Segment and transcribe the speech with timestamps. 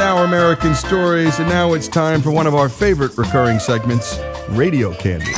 [0.00, 4.94] Our American Stories, and now it's time for one of our favorite recurring segments Radio
[4.94, 5.32] Candy.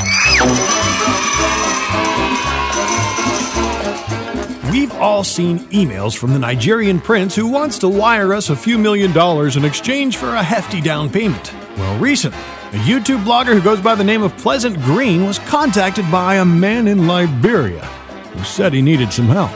[4.70, 8.78] We've all seen emails from the Nigerian prince who wants to wire us a few
[8.78, 11.52] million dollars in exchange for a hefty down payment.
[11.76, 16.09] Well, recently, a YouTube blogger who goes by the name of Pleasant Green was contacted
[16.10, 19.51] by a man in Liberia who said he needed some help.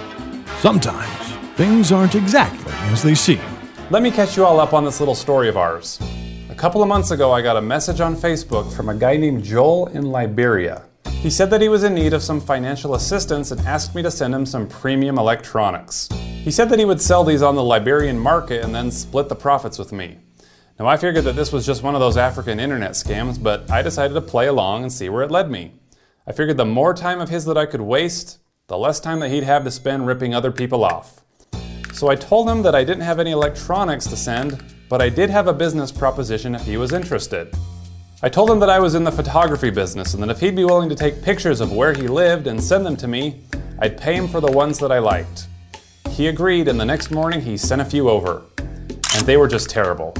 [0.59, 3.55] Sometimes things aren't exactly as they seem.
[3.88, 6.00] Let me catch you all up on this little story of ours.
[6.50, 9.45] A couple of months ago, I got a message on Facebook from a guy named
[9.45, 10.86] Joel in Liberia.
[11.09, 14.10] He said that he was in need of some financial assistance and asked me to
[14.10, 16.09] send him some premium electronics.
[16.10, 19.36] He said that he would sell these on the Liberian market and then split the
[19.36, 20.18] profits with me.
[20.80, 23.82] Now, I figured that this was just one of those African internet scams, but I
[23.82, 25.74] decided to play along and see where it led me.
[26.26, 29.30] I figured the more time of his that I could waste, the less time that
[29.30, 31.23] he'd have to spend ripping other people off.
[31.96, 35.30] So I told him that I didn't have any electronics to send, but I did
[35.30, 37.56] have a business proposition if he was interested.
[38.22, 40.66] I told him that I was in the photography business and that if he'd be
[40.66, 43.40] willing to take pictures of where he lived and send them to me,
[43.78, 45.46] I'd pay him for the ones that I liked.
[46.10, 48.42] He agreed, and the next morning he sent a few over.
[48.58, 50.14] And they were just terrible.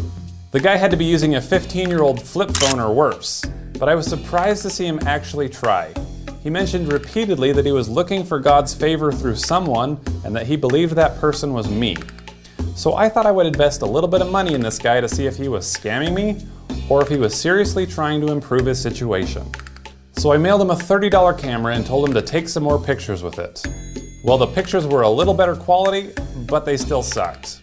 [0.53, 3.43] The guy had to be using a 15 year old flip phone or worse,
[3.79, 5.93] but I was surprised to see him actually try.
[6.47, 10.55] He mentioned repeatedly that he was looking for God's favor through someone and that he
[10.55, 11.97] believed that person was me.
[12.77, 15.09] So I thought I would invest a little bit of money in this guy to
[15.09, 16.47] see if he was scamming me
[16.89, 19.45] or if he was seriously trying to improve his situation.
[20.13, 23.25] So I mailed him a $30 camera and told him to take some more pictures
[23.25, 23.67] with it.
[24.23, 26.13] Well, the pictures were a little better quality,
[26.47, 27.61] but they still sucked.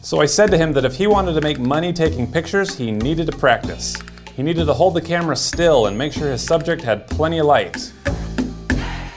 [0.00, 2.90] So I said to him that if he wanted to make money taking pictures, he
[2.90, 3.94] needed to practice.
[4.34, 7.46] He needed to hold the camera still and make sure his subject had plenty of
[7.46, 7.92] light.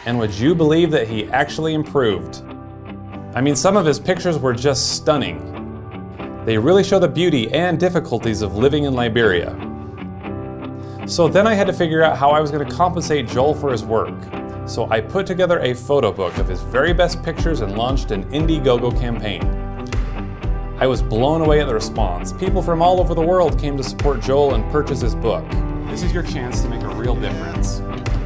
[0.05, 2.43] And would you believe that he actually improved?
[3.33, 6.43] I mean, some of his pictures were just stunning.
[6.45, 9.55] They really show the beauty and difficulties of living in Liberia.
[11.07, 13.71] So then I had to figure out how I was going to compensate Joel for
[13.71, 14.13] his work.
[14.67, 18.23] So I put together a photo book of his very best pictures and launched an
[18.25, 19.66] Indiegogo campaign.
[20.79, 22.31] I was blown away at the response.
[22.31, 25.43] People from all over the world came to support Joel and purchase his book.
[25.89, 27.79] This is your chance to make a real difference.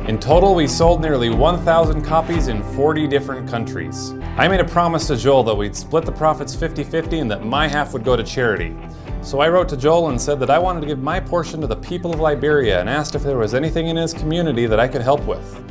[0.09, 4.11] In total, we sold nearly 1,000 copies in 40 different countries.
[4.35, 7.45] I made a promise to Joel that we'd split the profits 50 50 and that
[7.45, 8.75] my half would go to charity.
[9.21, 11.67] So I wrote to Joel and said that I wanted to give my portion to
[11.67, 14.89] the people of Liberia and asked if there was anything in his community that I
[14.89, 15.63] could help with.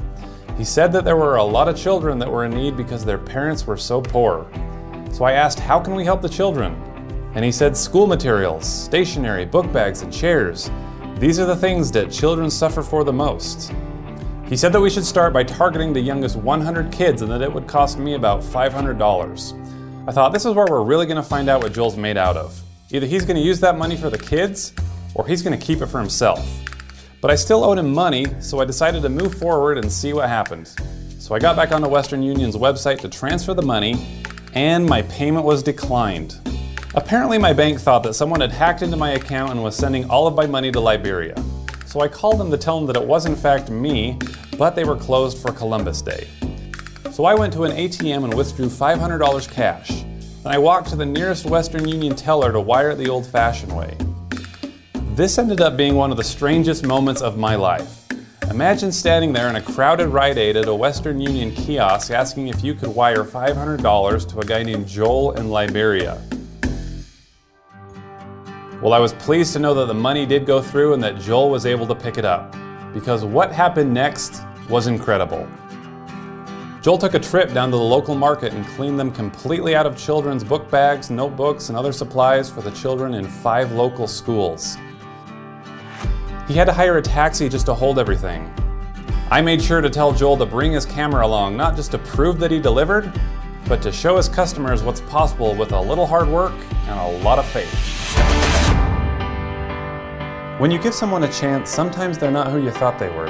[0.56, 3.18] He said that there were a lot of children that were in need because their
[3.18, 4.50] parents were so poor.
[5.10, 6.75] So I asked, How can we help the children?
[7.34, 10.71] And he said, School materials, stationery, book bags, and chairs.
[11.16, 13.72] These are the things that children suffer for the most.
[14.48, 17.53] He said that we should start by targeting the youngest 100 kids and that it
[17.53, 20.09] would cost me about $500.
[20.09, 22.37] I thought this is where we're really going to find out what Joel's made out
[22.37, 22.60] of.
[22.91, 24.72] Either he's going to use that money for the kids
[25.15, 26.44] or he's going to keep it for himself.
[27.21, 30.28] But I still owed him money, so I decided to move forward and see what
[30.28, 30.69] happened.
[31.19, 34.22] So I got back onto Western Union's website to transfer the money,
[34.54, 36.38] and my payment was declined.
[36.94, 40.26] Apparently, my bank thought that someone had hacked into my account and was sending all
[40.26, 41.40] of my money to Liberia.
[41.86, 44.18] So I called them to tell them that it was in fact me,
[44.58, 46.28] but they were closed for Columbus Day.
[47.10, 49.88] So I went to an ATM and withdrew $500 cash.
[49.88, 53.76] Then I walked to the nearest Western Union teller to wire it the old fashioned
[53.76, 53.96] way.
[55.14, 57.99] This ended up being one of the strangest moments of my life.
[58.50, 62.64] Imagine standing there in a crowded Rite Aid at a Western Union kiosk asking if
[62.64, 66.20] you could wire $500 to a guy named Joel in Liberia.
[68.82, 71.48] Well, I was pleased to know that the money did go through and that Joel
[71.48, 72.56] was able to pick it up.
[72.92, 75.48] Because what happened next was incredible.
[76.82, 79.96] Joel took a trip down to the local market and cleaned them completely out of
[79.96, 84.76] children's book bags, notebooks, and other supplies for the children in five local schools.
[86.50, 88.52] He had to hire a taxi just to hold everything.
[89.30, 92.41] I made sure to tell Joel to bring his camera along, not just to prove
[92.41, 93.12] that he delivered,
[93.68, 96.54] but to show his customers what's possible with a little hard work
[96.88, 97.72] and a lot of faith.
[100.58, 103.28] When you give someone a chance, sometimes they're not who you thought they were.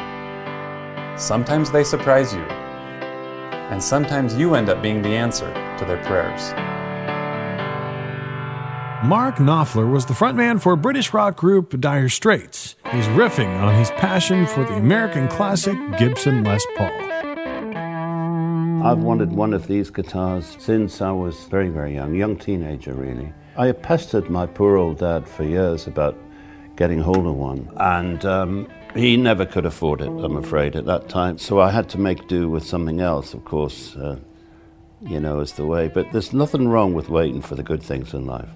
[1.19, 2.41] Sometimes they surprise you.
[2.41, 6.55] And sometimes you end up being the answer to their prayers.
[9.05, 12.77] Mark Knopfler was the frontman for British rock group Dire Straits.
[12.93, 16.93] He's riffing on his passion for the American classic Gibson Les Paul.
[18.87, 23.33] I've wanted one of these guitars since I was very, very young, young teenager really.
[23.57, 26.15] I pestered my poor old dad for years about
[26.77, 27.73] getting hold of one.
[27.79, 31.39] And um, he never could afford it, I'm afraid, at that time.
[31.39, 34.19] So I had to make do with something else, of course, uh,
[35.01, 35.89] you know, as the way.
[35.89, 38.51] But there's nothing wrong with waiting for the good things in life.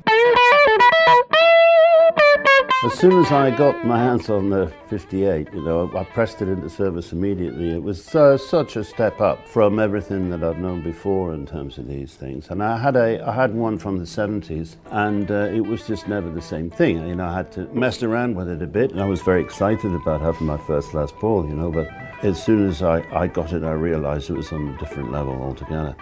[2.85, 6.49] As soon as I got my hands on the 58, you know, I pressed it
[6.49, 7.71] into service immediately.
[7.71, 11.79] It was uh, such a step up from everything that I'd known before in terms
[11.79, 12.51] of these things.
[12.51, 16.09] And I had a, I had one from the 70s, and uh, it was just
[16.09, 17.09] never the same thing.
[17.09, 19.43] You know, I had to mess around with it a bit, and I was very
[19.43, 21.73] excited about having my first Les Paul, you know.
[21.73, 21.89] But
[22.23, 25.33] as soon as I, I got it, I realised it was on a different level
[25.43, 25.97] altogether.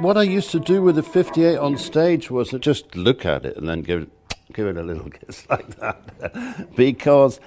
[0.00, 3.56] What I used to do with the 58 on stage was just look at it
[3.56, 4.08] and then give
[4.52, 7.40] give it a little kiss like that because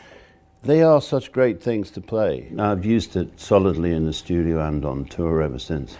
[0.63, 2.51] they are such great things to play.
[2.57, 5.97] I've used it solidly in the studio and on tour ever since.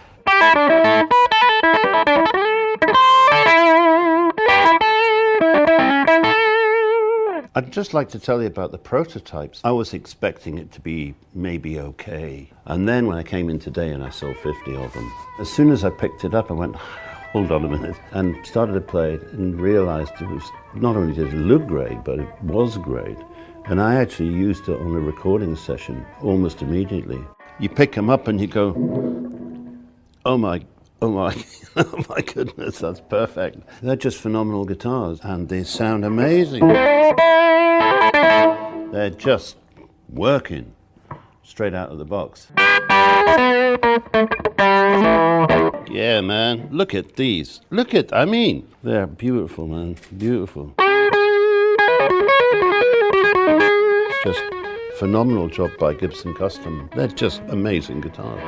[7.55, 9.59] I'd just like to tell you about the prototypes.
[9.63, 12.49] I was expecting it to be maybe okay.
[12.65, 15.71] And then when I came in today and I saw 50 of them, as soon
[15.71, 16.75] as I picked it up, I went,
[17.31, 20.43] hold on a minute, and started to play it and realized it was
[20.73, 23.17] not only did it look great, but it was great.
[23.65, 27.23] And I actually used it on a recording session almost immediately.
[27.59, 28.73] You pick them up and you go,
[30.25, 30.65] oh my,
[31.01, 31.35] oh my,
[31.75, 33.59] oh my goodness, that's perfect.
[33.83, 36.67] They're just phenomenal guitars and they sound amazing.
[38.91, 39.57] They're just
[40.09, 40.73] working
[41.43, 42.47] straight out of the box.
[45.89, 46.69] Yeah, man.
[46.71, 47.61] Look at these.
[47.71, 49.95] Look at, I mean, they're beautiful, man.
[50.15, 50.75] Beautiful.
[54.07, 54.43] It's just
[54.97, 56.89] phenomenal job by Gibson Custom.
[56.95, 58.39] They're just amazing guitars.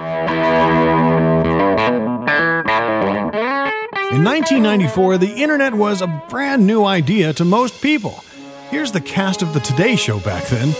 [4.11, 8.23] In 1994, the internet was a brand new idea to most people.
[8.69, 10.75] Here's the cast of The Today Show back then,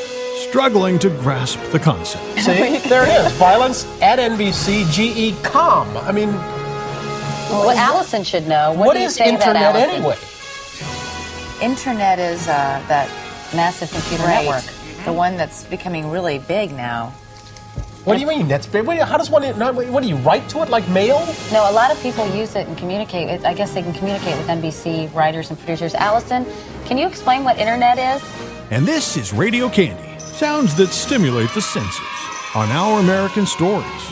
[0.50, 2.24] struggling to grasp the concept.
[2.40, 3.32] See, there it is.
[3.34, 5.96] Violence at NBC, GE com.
[5.98, 6.30] I mean,
[7.50, 8.72] well, Allison should know.
[8.72, 9.90] What, what do you is say internet Allison?
[9.90, 10.18] anyway?
[11.62, 13.10] Internet is uh, that
[13.54, 14.64] Massive computer right, network.
[15.04, 17.08] the one that's becoming really big now.
[18.06, 18.48] What do you mean?
[18.48, 18.86] That's big.
[18.88, 19.44] How does one?
[19.44, 21.20] What do you write to it like mail?
[21.52, 23.30] No, a lot of people use it and communicate.
[23.30, 25.94] It, I guess they can communicate with NBC writers and producers.
[25.94, 26.46] Allison,
[26.86, 28.24] can you explain what internet is?
[28.72, 30.11] And this is Radio Candy,
[30.42, 32.02] sounds that stimulate the senses
[32.56, 34.11] on Our American Stories.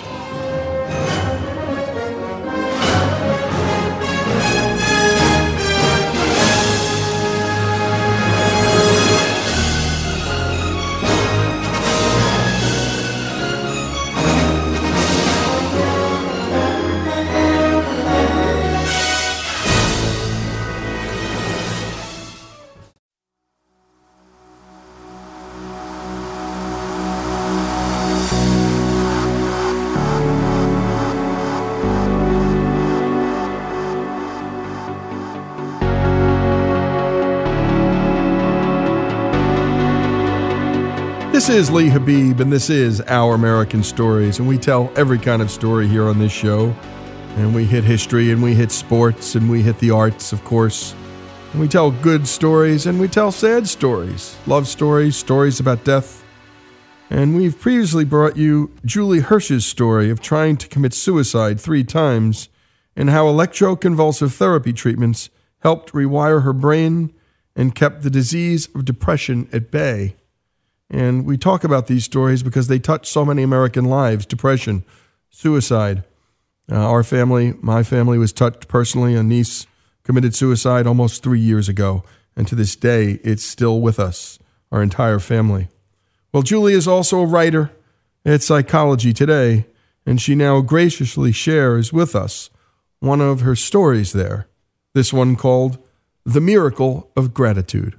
[41.50, 44.38] This is Lee Habib, and this is Our American Stories.
[44.38, 46.76] And we tell every kind of story here on this show.
[47.38, 50.94] And we hit history, and we hit sports, and we hit the arts, of course.
[51.52, 56.24] And we tell good stories, and we tell sad stories love stories, stories about death.
[57.10, 62.50] And we've previously brought you Julie Hersh's story of trying to commit suicide three times,
[62.96, 67.12] and how electroconvulsive therapy treatments helped rewire her brain
[67.56, 70.14] and kept the disease of depression at bay.
[70.90, 74.84] And we talk about these stories because they touch so many American lives depression,
[75.30, 76.04] suicide.
[76.72, 79.16] Uh, our family, my family, was touched personally.
[79.16, 79.68] A niece
[80.04, 82.04] committed suicide almost three years ago.
[82.36, 84.40] And to this day, it's still with us,
[84.72, 85.68] our entire family.
[86.34, 87.72] Well, Julie is also a writer
[88.26, 89.66] at Psychology Today,
[90.06, 92.50] and she now graciously shares with us
[93.00, 94.48] one of her stories there.
[94.94, 95.78] This one called
[96.26, 97.96] The Miracle of Gratitude.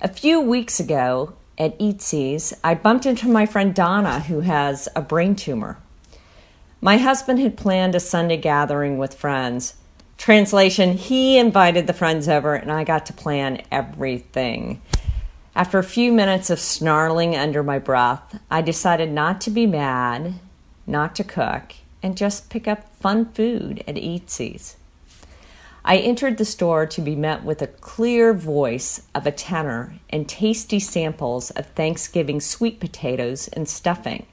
[0.00, 5.02] A few weeks ago at Eatzi's, I bumped into my friend Donna, who has a
[5.02, 5.76] brain tumor.
[6.80, 9.74] My husband had planned a Sunday gathering with friends.
[10.16, 14.80] Translation, he invited the friends over, and I got to plan everything.
[15.54, 20.36] After a few minutes of snarling under my breath, I decided not to be mad,
[20.86, 24.76] not to cook, and just pick up fun food at Eatzi's.
[25.84, 30.28] I entered the store to be met with a clear voice of a tenor and
[30.28, 34.26] tasty samples of Thanksgiving sweet potatoes and stuffing.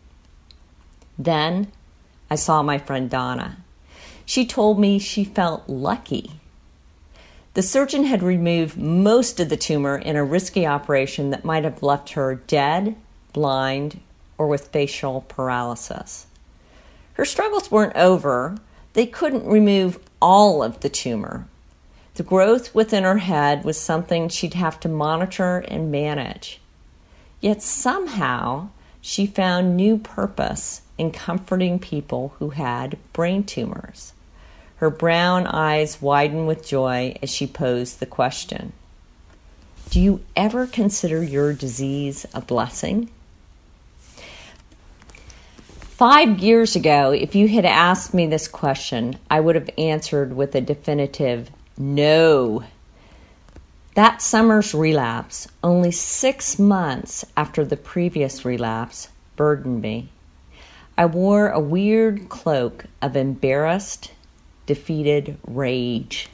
[1.18, 1.72] Then
[2.30, 3.58] I saw my friend Donna.
[4.25, 6.32] She told me she felt lucky.
[7.54, 11.82] The surgeon had removed most of the tumor in a risky operation that might have
[11.82, 12.96] left her dead,
[13.34, 14.00] blind,
[14.38, 16.27] or with facial paralysis.
[17.13, 18.58] Her struggles weren't over.
[18.94, 21.48] They couldn't remove all of the tumor.
[22.16, 26.60] The growth within her head was something she'd have to monitor and manage.
[27.42, 28.70] Yet somehow
[29.02, 34.14] she found new purpose in comforting people who had brain tumors.
[34.78, 38.74] Her brown eyes widened with joy as she posed the question
[39.90, 43.10] Do you ever consider your disease a blessing?
[45.98, 50.54] Five years ago, if you had asked me this question, I would have answered with
[50.54, 52.66] a definitive no.
[53.96, 60.10] That summer's relapse, only six months after the previous relapse, burdened me.
[60.96, 64.12] I wore a weird cloak of embarrassed,
[64.68, 66.30] defeated rage.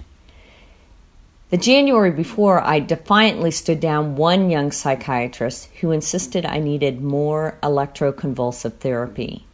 [1.52, 7.58] The January before, I defiantly stood down one young psychiatrist who insisted I needed more
[7.64, 9.46] electroconvulsive therapy.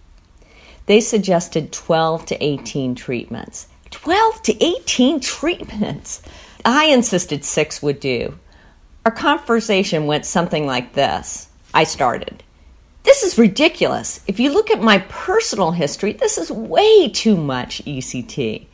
[0.90, 3.68] They suggested 12 to 18 treatments.
[3.92, 6.24] 12 to 18 treatments!
[6.66, 8.40] I insisted six would do.
[9.06, 11.48] Our conversation went something like this.
[11.76, 12.42] I started.
[13.04, 14.22] This is ridiculous.
[14.26, 18.66] If you look at my personal history, this is way too much ECT.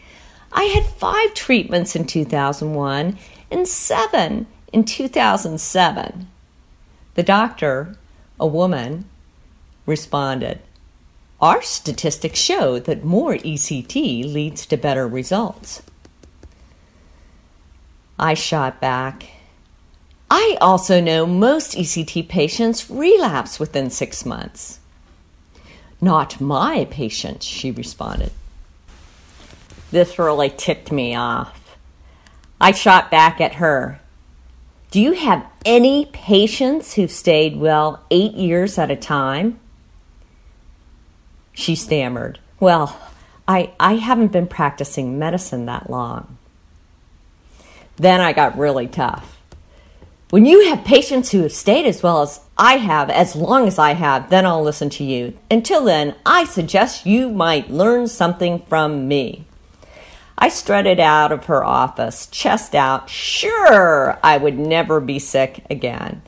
[0.54, 3.18] I had five treatments in 2001
[3.52, 6.28] and seven in 2007.
[7.16, 7.98] The doctor,
[8.40, 9.04] a woman,
[9.86, 10.62] responded
[11.46, 15.84] Our statistics show that more ECT leads to better results.
[18.18, 19.28] I shot back.
[20.32, 24.80] I also know most ECT patients relapse within six months.
[26.02, 28.32] Not my patients, she responded.
[29.92, 31.78] This really ticked me off.
[32.60, 34.00] I shot back at her.
[34.90, 39.60] Do you have any patients who've stayed well eight years at a time?
[41.56, 42.38] She stammered.
[42.60, 43.00] Well,
[43.48, 46.38] I, I haven't been practicing medicine that long.
[47.96, 49.32] Then I got really tough.
[50.32, 53.80] When you have patients who have stayed as well as I have, as long as
[53.80, 55.38] I have, then I'll listen to you.
[55.50, 59.46] Until then, I suggest you might learn something from me.
[60.38, 66.22] I strutted out of her office, chest out, sure I would never be sick again.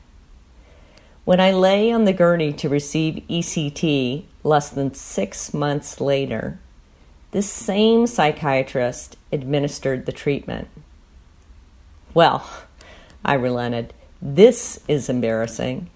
[1.26, 6.58] When I lay on the gurney to receive ECT less than six months later,
[7.30, 10.68] this same psychiatrist administered the treatment.
[12.14, 12.48] Well,
[13.24, 13.92] I relented.
[14.20, 15.90] This is embarrassing.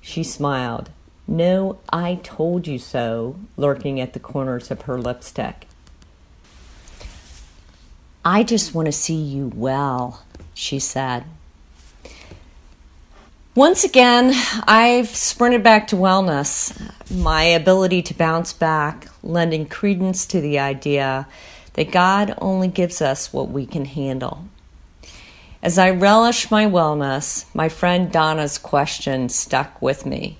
[0.00, 0.90] She smiled.
[1.26, 5.66] No, I told you so, lurking at the corners of her lipstick.
[8.24, 10.22] I just want to see you well,
[10.54, 11.24] she said.
[13.56, 14.34] Once again,
[14.68, 16.78] I've sprinted back to wellness,
[17.10, 21.26] my ability to bounce back, lending credence to the idea
[21.72, 24.44] that God only gives us what we can handle.
[25.62, 30.36] As I relish my wellness, my friend Donna's question stuck with me.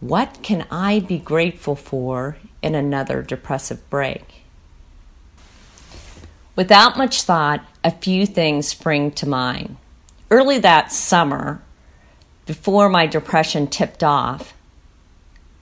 [0.00, 4.44] What can I be grateful for in another depressive break?
[6.56, 9.76] Without much thought, a few things spring to mind.
[10.30, 11.60] Early that summer,
[12.50, 14.54] before my depression tipped off,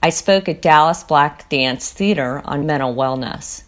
[0.03, 3.65] I spoke at Dallas Black Dance Theater on mental wellness.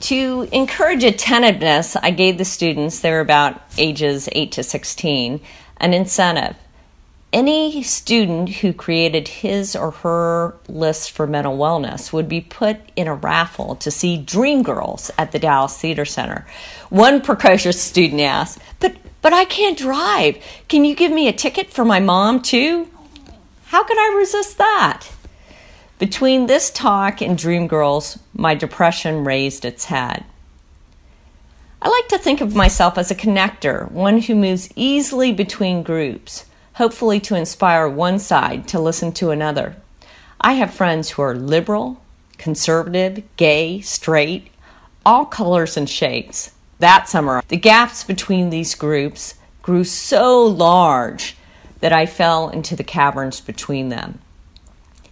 [0.00, 5.42] To encourage attentiveness, I gave the students, they were about ages 8 to 16,
[5.76, 6.56] an incentive.
[7.34, 13.08] Any student who created his or her list for mental wellness would be put in
[13.08, 16.46] a raffle to see Dreamgirls at the Dallas Theater Center.
[16.88, 20.36] One precocious student asked, But but I can't drive.
[20.68, 22.88] Can you give me a ticket for my mom too?
[23.66, 25.06] How could I resist that?
[25.98, 30.24] Between this talk and Dreamgirls, my depression raised its head.
[31.80, 36.44] I like to think of myself as a connector, one who moves easily between groups,
[36.74, 39.76] hopefully to inspire one side to listen to another.
[40.40, 42.00] I have friends who are liberal,
[42.38, 44.48] conservative, gay, straight,
[45.06, 46.50] all colors and shapes.
[46.82, 51.36] That summer, the gaps between these groups grew so large
[51.78, 54.18] that I fell into the caverns between them.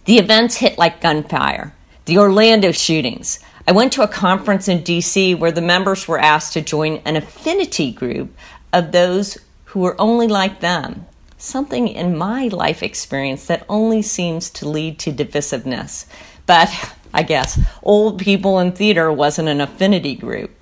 [0.03, 1.73] The events hit like gunfire.
[2.03, 3.39] The Orlando shootings.
[3.65, 7.15] I went to a conference in DC where the members were asked to join an
[7.15, 8.35] affinity group
[8.73, 9.37] of those
[9.67, 11.05] who were only like them.
[11.37, 16.05] Something in my life experience that only seems to lead to divisiveness.
[16.45, 16.69] But
[17.13, 20.60] I guess old people in theater wasn't an affinity group.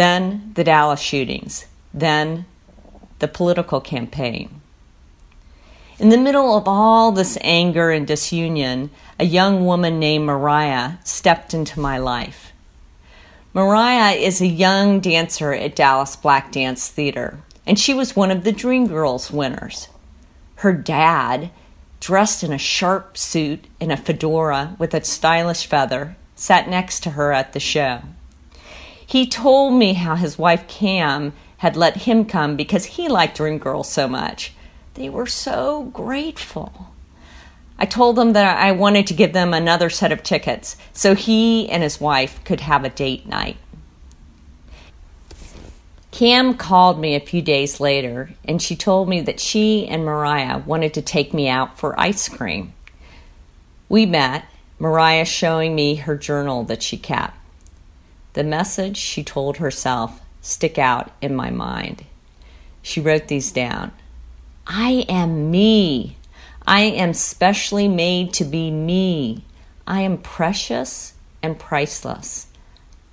[0.00, 1.66] Then the Dallas shootings.
[1.92, 2.46] Then
[3.18, 4.62] the political campaign.
[5.98, 8.88] In the middle of all this anger and disunion,
[9.18, 12.50] a young woman named Mariah stepped into my life.
[13.52, 18.42] Mariah is a young dancer at Dallas Black Dance Theater, and she was one of
[18.42, 19.88] the Dreamgirls winners.
[20.64, 21.50] Her dad,
[22.00, 27.10] dressed in a sharp suit and a fedora with a stylish feather, sat next to
[27.10, 28.00] her at the show.
[29.10, 33.86] He told me how his wife Cam had let him come because he liked Dreamgirls
[33.86, 34.52] so much.
[34.94, 36.94] They were so grateful.
[37.76, 41.68] I told them that I wanted to give them another set of tickets so he
[41.68, 43.56] and his wife could have a date night.
[46.12, 50.58] Cam called me a few days later and she told me that she and Mariah
[50.58, 52.74] wanted to take me out for ice cream.
[53.88, 54.44] We met,
[54.78, 57.39] Mariah showing me her journal that she kept.
[58.32, 62.04] The message she told herself stick out in my mind.
[62.82, 63.92] She wrote these down.
[64.66, 66.16] I am me.
[66.66, 69.44] I am specially made to be me.
[69.86, 72.46] I am precious and priceless.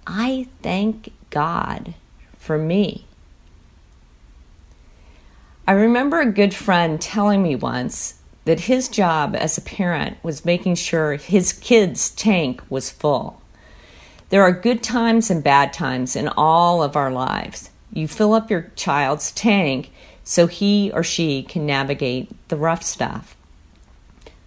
[0.06, 1.96] I thank God
[2.38, 3.06] for me.
[5.68, 10.46] I remember a good friend telling me once that his job as a parent was
[10.46, 13.42] making sure his kid's tank was full.
[14.30, 17.70] There are good times and bad times in all of our lives.
[17.94, 19.92] You fill up your child's tank
[20.24, 23.38] so he or she can navigate the rough stuff.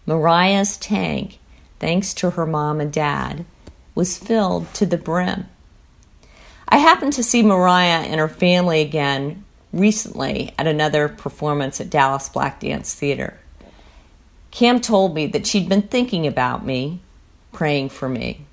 [0.05, 1.39] Mariah's tank,
[1.79, 3.47] thanks to her mom and dad,
[3.95, 5.47] was filled to the brim.
[6.69, 12.29] I happened to see Mariah and her family again recently at another performance at Dallas
[12.29, 13.39] Black Dance Theater.
[14.51, 17.01] Cam told me that she'd been thinking about me,
[17.53, 18.45] praying for me.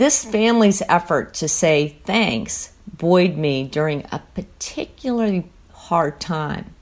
[0.00, 6.74] This family's effort to say thanks buoyed me during a particularly hard time.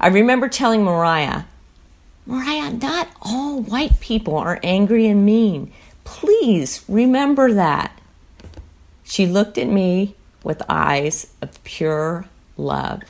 [0.00, 1.42] I remember telling Mariah,
[2.24, 5.70] Mariah, not all white people are angry and mean.
[6.04, 8.00] Please remember that.
[9.04, 12.24] She looked at me with eyes of pure
[12.56, 13.02] love.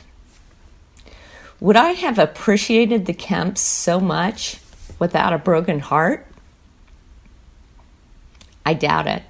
[1.61, 4.59] Would I have appreciated the Kemps so much
[4.99, 6.27] without a broken heart?
[8.65, 9.23] I doubt it.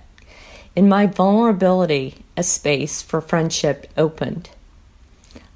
[0.77, 4.51] In my vulnerability, a space for friendship opened.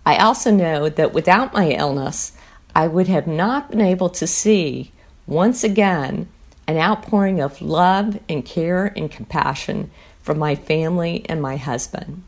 [0.06, 2.32] I also know that without my illness,
[2.74, 4.92] I would have not been able to see,
[5.26, 6.28] once again,
[6.66, 9.90] an outpouring of love and care and compassion
[10.22, 12.22] from my family and my husband.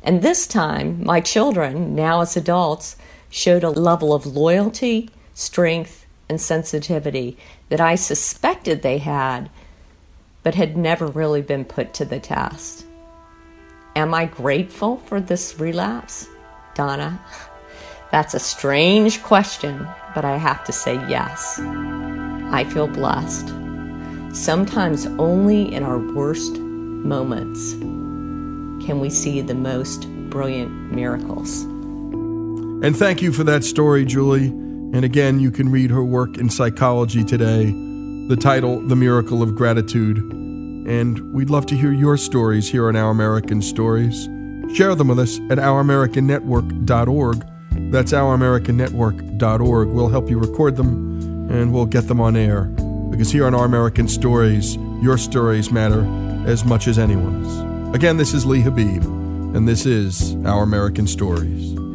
[0.00, 2.94] And this time, my children, now as adults,
[3.28, 7.36] showed a level of loyalty, strength, and sensitivity
[7.70, 9.50] that I suspected they had,
[10.46, 12.86] but had never really been put to the test.
[13.96, 16.28] Am I grateful for this relapse?
[16.76, 17.20] Donna,
[18.12, 21.58] that's a strange question, but I have to say yes.
[21.58, 23.48] I feel blessed.
[24.32, 27.72] Sometimes only in our worst moments
[28.86, 31.62] can we see the most brilliant miracles.
[32.84, 34.46] And thank you for that story, Julie.
[34.46, 37.72] And again, you can read her work in Psychology Today,
[38.28, 40.18] the title, The Miracle of Gratitude.
[40.18, 44.24] And we'd love to hear your stories here on Our American Stories.
[44.74, 47.46] Share them with us at ouramericannetwork.org.
[47.92, 49.88] That's ouramericannetwork.org.
[49.88, 52.64] We'll help you record them and we'll get them on air.
[53.10, 56.04] Because here on Our American Stories, your stories matter
[56.46, 57.94] as much as anyone's.
[57.94, 61.85] Again, this is Lee Habib, and this is Our American Stories.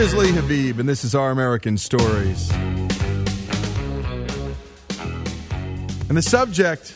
[0.00, 2.52] Is Lee Habib, and this is Our American Stories.
[2.52, 2.88] And
[6.16, 6.94] the subject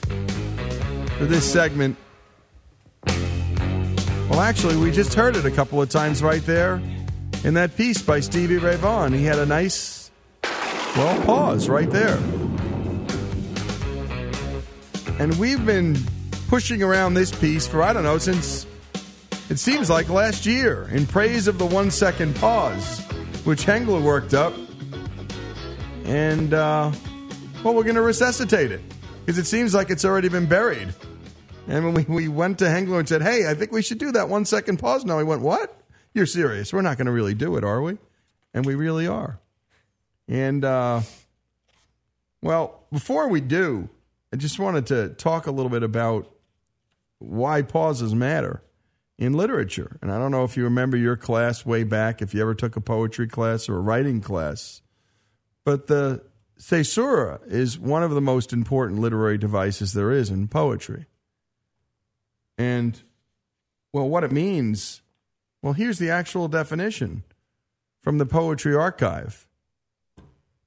[1.18, 1.96] for this segment,
[3.06, 6.80] well, actually, we just heard it a couple of times right there
[7.42, 9.12] in that piece by Stevie Ray Vaughan.
[9.12, 10.12] He had a nice,
[10.44, 12.18] well, pause right there.
[15.18, 15.98] And we've been
[16.46, 18.64] pushing around this piece for, I don't know, since
[19.48, 23.00] it seems like last year in praise of the one second pause,
[23.44, 24.54] which Hengler worked up.
[26.04, 26.92] And, uh,
[27.62, 28.80] well, we're going to resuscitate it
[29.20, 30.94] because it seems like it's already been buried.
[31.68, 34.12] And when we, we went to Hengler and said, hey, I think we should do
[34.12, 35.80] that one second pause now, he went, what?
[36.14, 36.72] You're serious.
[36.72, 37.98] We're not going to really do it, are we?
[38.52, 39.38] And we really are.
[40.28, 41.02] And, uh,
[42.42, 43.88] well, before we do,
[44.32, 46.28] I just wanted to talk a little bit about
[47.18, 48.62] why pauses matter
[49.22, 49.98] in literature.
[50.02, 52.74] And I don't know if you remember your class way back, if you ever took
[52.74, 54.82] a poetry class or a writing class,
[55.64, 56.24] but the
[56.68, 61.06] caesura is one of the most important literary devices there is in poetry.
[62.58, 63.00] And,
[63.92, 65.02] well, what it means,
[65.62, 67.22] well, here's the actual definition
[68.00, 69.46] from the Poetry Archive.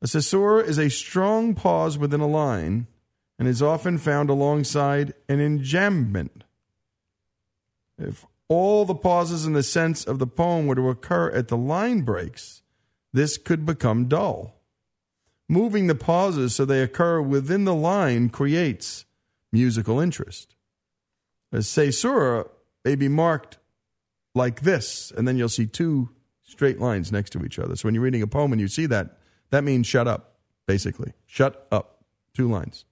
[0.02, 2.88] A caesura is a strong pause within a line
[3.38, 6.44] and is often found alongside an enjambment.
[7.98, 11.58] If all the pauses in the sense of the poem were to occur at the
[11.58, 12.62] line breaks,
[13.14, 14.62] this could become dull.
[15.48, 19.06] Moving the pauses so they occur within the line creates
[19.52, 20.56] musical interest.
[21.52, 22.46] A caesura
[22.84, 23.58] may be marked
[24.34, 26.10] like this, and then you'll see two
[26.44, 27.76] straight lines next to each other.
[27.76, 29.18] So when you're reading a poem and you see that,
[29.52, 30.36] that means shut up,
[30.68, 31.14] basically.
[31.26, 32.04] Shut up.
[32.34, 32.86] Two lines.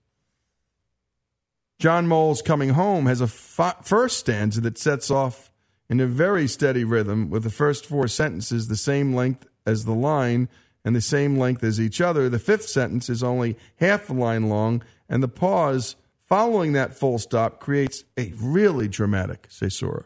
[1.83, 5.51] John Mole's Coming Home has a fi- first stanza that sets off
[5.89, 9.93] in a very steady rhythm with the first four sentences the same length as the
[9.93, 10.47] line
[10.85, 12.29] and the same length as each other.
[12.29, 17.19] The fifth sentence is only half a line long, and the pause following that full
[17.19, 20.05] stop creates a really dramatic caesura.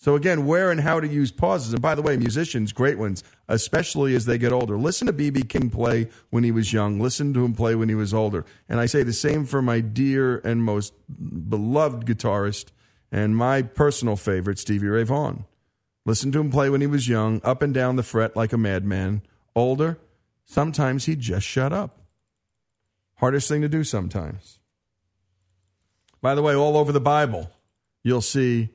[0.00, 1.74] So again, where and how to use pauses.
[1.74, 4.78] And by the way, musicians, great ones, especially as they get older.
[4.78, 5.42] Listen to B.B.
[5.42, 6.98] King play when he was young.
[6.98, 8.46] Listen to him play when he was older.
[8.66, 10.94] And I say the same for my dear and most
[11.50, 12.68] beloved guitarist
[13.12, 15.44] and my personal favorite, Stevie Ray Vaughan.
[16.06, 18.58] Listen to him play when he was young, up and down the fret like a
[18.58, 19.20] madman.
[19.54, 19.98] Older,
[20.46, 22.00] sometimes he just shut up.
[23.16, 24.60] Hardest thing to do sometimes.
[26.22, 27.50] By the way, all over the Bible,
[28.02, 28.70] you'll see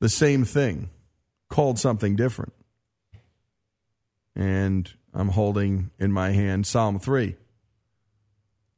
[0.00, 0.90] the same thing
[1.48, 2.52] called something different.
[4.36, 7.36] And I'm holding in my hand Psalm 3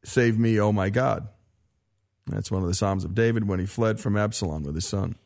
[0.02, 1.28] Save me, O my God.
[2.26, 5.16] That's one of the Psalms of David when he fled from Absalom with his son.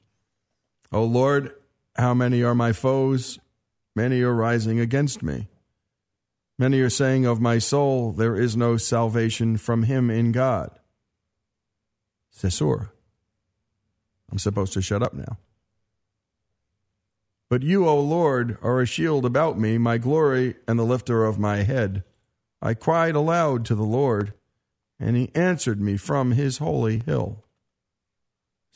[0.90, 1.54] O Lord,
[1.96, 3.38] how many are my foes?
[3.94, 5.48] Many are rising against me.
[6.59, 10.70] Many are saying of my soul, There is no salvation from him in God.
[12.40, 12.90] Caesura.
[14.33, 15.38] I'm supposed to shut up now.
[17.55, 21.38] But you, O Lord, are a shield about me, my glory and the lifter of
[21.38, 22.03] my head.
[22.61, 24.33] I cried aloud to the Lord,
[24.99, 27.45] and he answered me from his holy hill.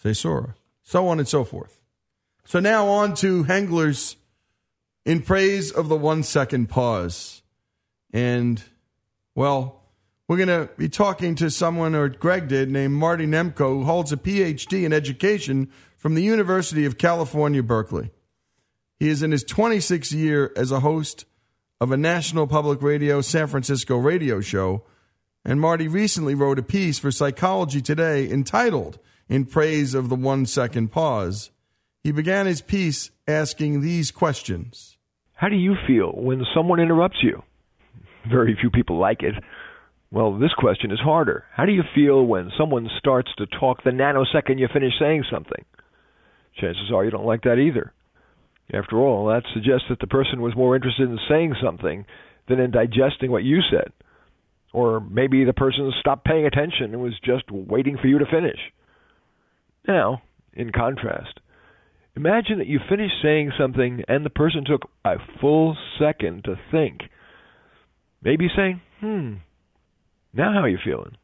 [0.01, 0.55] Caesura.
[0.85, 1.81] So on and so forth.
[2.45, 4.15] So now on to Hengler's
[5.05, 7.43] In Praise of the One Second Pause.
[8.13, 8.63] And,
[9.35, 9.83] well,
[10.29, 14.13] we're going to be talking to someone, or Greg did, named Marty Nemko, who holds
[14.13, 18.13] a PhD in education from the University of California, Berkeley.
[18.99, 21.25] He is in his 26th year as a host
[21.81, 24.83] of a national public radio San Francisco radio show.
[25.45, 30.47] And Marty recently wrote a piece for Psychology Today entitled In Praise of the One
[30.47, 31.51] Second Pause.
[32.03, 34.97] He began his piece asking these questions
[35.35, 37.43] How do you feel when someone interrupts you?
[38.29, 39.35] Very few people like it.
[40.11, 41.45] Well, this question is harder.
[41.55, 45.65] How do you feel when someone starts to talk the nanosecond you finish saying something?
[46.59, 47.93] Chances are you don't like that either.
[48.73, 52.05] After all, that suggests that the person was more interested in saying something
[52.49, 53.93] than in digesting what you said.
[54.73, 58.59] Or maybe the person stopped paying attention and was just waiting for you to finish.
[59.87, 61.41] Now, in contrast,
[62.15, 67.01] imagine that you finished saying something and the person took a full second to think.
[68.23, 69.35] Maybe saying, hmm,
[70.35, 71.17] now how are you feeling?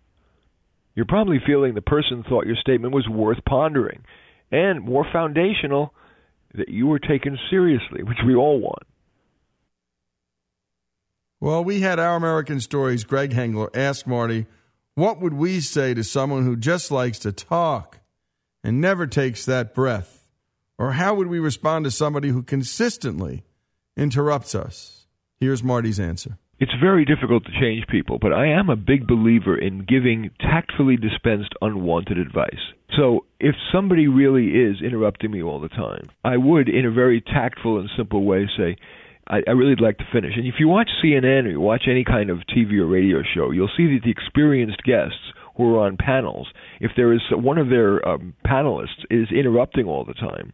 [0.94, 4.04] You're probably feeling the person thought your statement was worth pondering
[4.50, 5.92] and more foundational
[6.54, 8.82] that you were taken seriously, which we all want.
[11.40, 14.46] Well, we had our American Stories, Greg Hengler, ask Marty,
[14.94, 17.98] what would we say to someone who just likes to talk
[18.62, 20.28] and never takes that breath?
[20.78, 23.44] Or how would we respond to somebody who consistently
[23.96, 25.06] interrupts us?
[25.38, 26.38] Here's Marty's answer.
[26.60, 30.96] It's very difficult to change people, but I am a big believer in giving tactfully
[30.96, 32.72] dispensed unwanted advice.
[32.96, 37.20] So if somebody really is interrupting me all the time, I would, in a very
[37.20, 38.76] tactful and simple way, say,
[39.26, 40.34] I, I really'd like to finish.
[40.36, 43.50] And if you watch CNN or you watch any kind of TV or radio show,
[43.50, 46.48] you'll see that the experienced guests who are on panels,
[46.80, 50.52] if there is one of their um, panelists is interrupting all the time,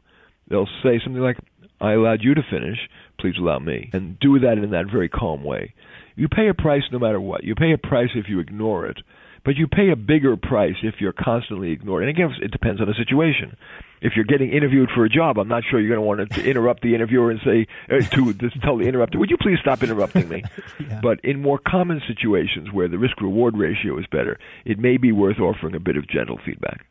[0.48, 1.38] they'll say something like,
[1.80, 2.78] I allowed you to finish,
[3.18, 3.90] please allow me.
[3.92, 5.74] And do that in that very calm way.
[6.20, 7.44] You pay a price no matter what.
[7.44, 8.98] You pay a price if you ignore it,
[9.42, 12.02] but you pay a bigger price if you're constantly ignored.
[12.02, 13.56] And again, it depends on the situation.
[14.02, 16.44] If you're getting interviewed for a job, I'm not sure you're going to want to
[16.50, 19.82] interrupt the interviewer and say uh, to just tell the interrupter, "Would you please stop
[19.82, 20.42] interrupting me?"
[20.78, 21.00] yeah.
[21.02, 25.38] But in more common situations where the risk-reward ratio is better, it may be worth
[25.38, 26.84] offering a bit of gentle feedback.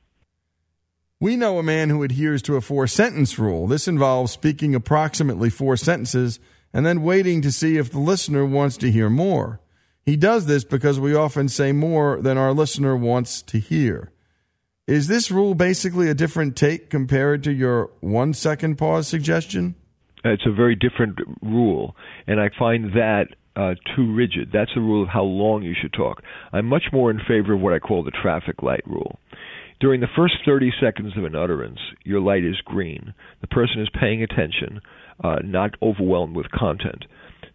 [1.20, 3.68] We know a man who adheres to a four sentence rule.
[3.68, 6.40] This involves speaking approximately four sentences
[6.74, 9.60] and then waiting to see if the listener wants to hear more.
[10.06, 14.12] He does this because we often say more than our listener wants to hear.
[14.88, 19.76] Is this rule basically a different take compared to your one second pause suggestion?
[20.24, 24.50] It's a very different rule, and I find that uh, too rigid.
[24.52, 26.24] That's the rule of how long you should talk.
[26.52, 29.20] I'm much more in favor of what I call the traffic light rule.
[29.80, 33.14] During the first 30 seconds of an utterance, your light is green.
[33.40, 34.82] The person is paying attention,
[35.24, 37.06] uh, not overwhelmed with content.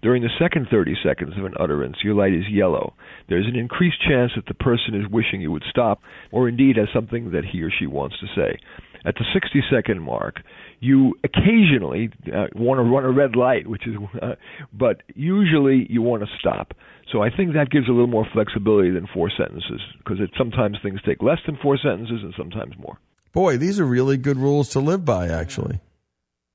[0.00, 2.94] During the second 30 seconds of an utterance, your light is yellow.
[3.28, 6.00] There's an increased chance that the person is wishing you would stop,
[6.32, 8.58] or indeed has something that he or she wants to say.
[9.06, 10.40] At the 60 second mark,
[10.80, 14.34] you occasionally uh, want to run a red light, which is, uh,
[14.72, 16.72] but usually you want to stop.
[17.12, 21.00] So I think that gives a little more flexibility than four sentences, because sometimes things
[21.04, 22.98] take less than four sentences and sometimes more.
[23.32, 25.80] Boy, these are really good rules to live by, actually.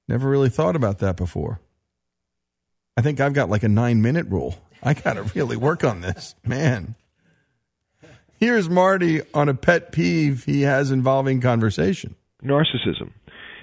[0.07, 1.59] Never really thought about that before.
[2.97, 4.55] I think I've got like a nine minute rule.
[4.81, 6.95] I got to really work on this, man.
[8.39, 13.11] Here's Marty on a pet peeve he has involving conversation narcissism.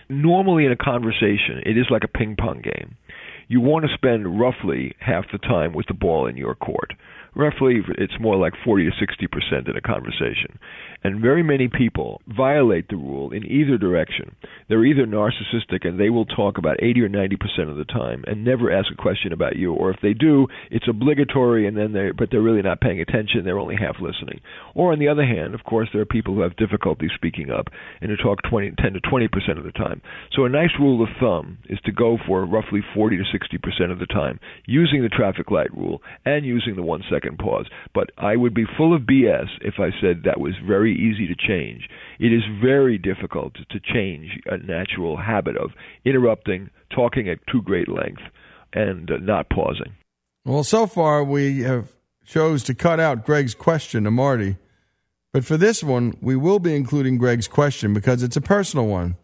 [0.09, 2.97] Normally, in a conversation, it is like a ping pong game.
[3.49, 6.93] You want to spend roughly half the time with the ball in your court.
[7.37, 10.59] Roughly, it's more like 40 to 60 percent in a conversation.
[11.05, 14.35] And very many people violate the rule in either direction.
[14.69, 18.25] They're either narcissistic and they will talk about 80 or 90 percent of the time
[18.27, 21.93] and never ask a question about you, or if they do, it's obligatory and then
[21.93, 24.41] they but they're really not paying attention, they're only half listening.
[24.75, 27.69] Or on the other hand, of course, there are people who have difficulty speaking up
[28.01, 30.01] and who talk 20, 10 to 20 percent of the time.
[30.35, 33.93] So a nice rule of thumb is to go for roughly 40 to 60 percent
[33.93, 37.67] of the time using the traffic light rule and using the one second pause.
[37.95, 41.35] But I would be full of BS if I said that was very easy to
[41.35, 41.89] change.
[42.21, 45.71] It is very difficult to change a natural habit of
[46.05, 48.23] interrupting, talking at too great length,
[48.73, 49.95] and uh, not pausing.
[50.45, 51.89] Well, so far we have
[52.25, 54.57] chose to cut out Greg's question to Marty.
[55.33, 59.17] But for this one, we will be including Greg's question because it's a personal one.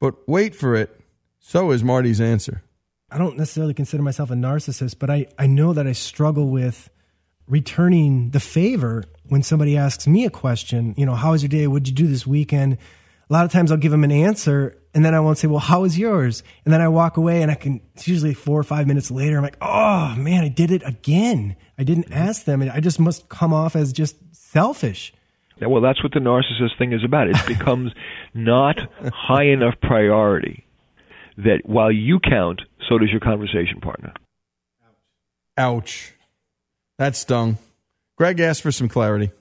[0.00, 0.98] But wait for it.
[1.38, 2.62] So is Marty's answer.
[3.10, 6.88] I don't necessarily consider myself a narcissist, but I, I know that I struggle with
[7.52, 11.66] returning the favor when somebody asks me a question, you know, how was your day?
[11.66, 12.78] What'd you do this weekend?
[13.28, 15.60] A lot of times I'll give them an answer and then I won't say, well,
[15.60, 16.42] how was yours?
[16.64, 19.36] And then I walk away and I can, it's usually four or five minutes later,
[19.36, 21.56] I'm like, oh man, I did it again.
[21.78, 22.14] I didn't mm-hmm.
[22.28, 25.12] ask them and I just must come off as just selfish.
[25.60, 27.28] Yeah, well, that's what the narcissist thing is about.
[27.28, 27.92] It becomes
[28.32, 28.78] not
[29.12, 30.66] high enough priority
[31.36, 34.14] that while you count, so does your conversation partner.
[35.58, 36.14] Ouch.
[37.02, 37.58] That stung.
[38.16, 39.32] Greg asked for some clarity.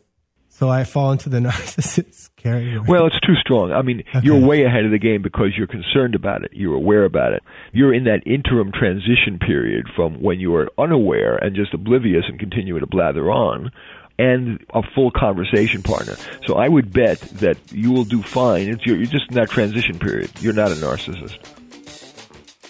[0.50, 2.80] So I fall into the narcissist category.
[2.88, 3.72] Well, it's too strong.
[3.72, 4.22] I mean, okay.
[4.24, 6.50] you're way ahead of the game because you're concerned about it.
[6.54, 7.44] You're aware about it.
[7.72, 12.40] You're in that interim transition period from when you are unaware and just oblivious and
[12.40, 13.70] continue to blather on
[14.18, 16.16] and a full conversation partner.
[16.48, 18.70] So I would bet that you will do fine.
[18.70, 20.32] It's, you're, you're just in that transition period.
[20.40, 21.38] You're not a narcissist.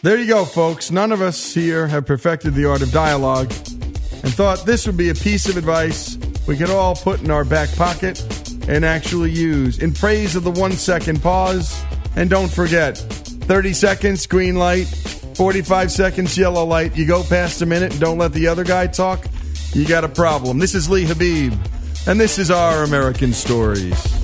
[0.02, 0.92] There you go, folks.
[0.92, 3.54] None of us here have perfected the art of dialogue
[4.24, 7.46] and thought this would be a piece of advice we could all put in our
[7.46, 8.20] back pocket
[8.68, 11.84] and actually use in praise of the one second pause.
[12.16, 16.96] And don't forget 30 seconds, green light, 45 seconds, yellow light.
[16.96, 19.26] You go past a minute and don't let the other guy talk,
[19.74, 20.60] you got a problem.
[20.60, 21.54] This is Lee Habib,
[22.08, 24.21] and this is Our American Stories.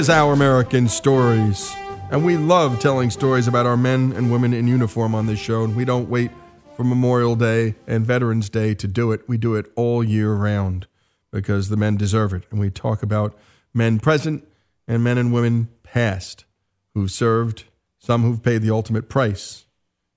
[0.00, 1.70] Is Our American Stories.
[2.10, 5.62] And we love telling stories about our men and women in uniform on this show.
[5.62, 6.30] And we don't wait
[6.74, 9.28] for Memorial Day and Veterans Day to do it.
[9.28, 10.86] We do it all year round
[11.30, 12.44] because the men deserve it.
[12.50, 13.38] And we talk about
[13.74, 14.48] men present
[14.88, 16.46] and men and women past
[16.94, 17.64] who've served,
[17.98, 19.66] some who've paid the ultimate price.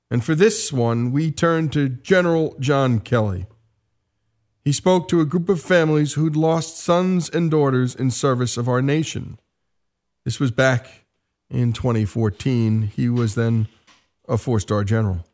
[0.09, 3.47] And for this one, we turn to General John Kelly.
[4.63, 8.69] He spoke to a group of families who'd lost sons and daughters in service of
[8.69, 9.39] our nation.
[10.25, 11.05] This was back
[11.49, 12.83] in 2014.
[12.83, 13.67] He was then
[14.27, 15.25] a four star general.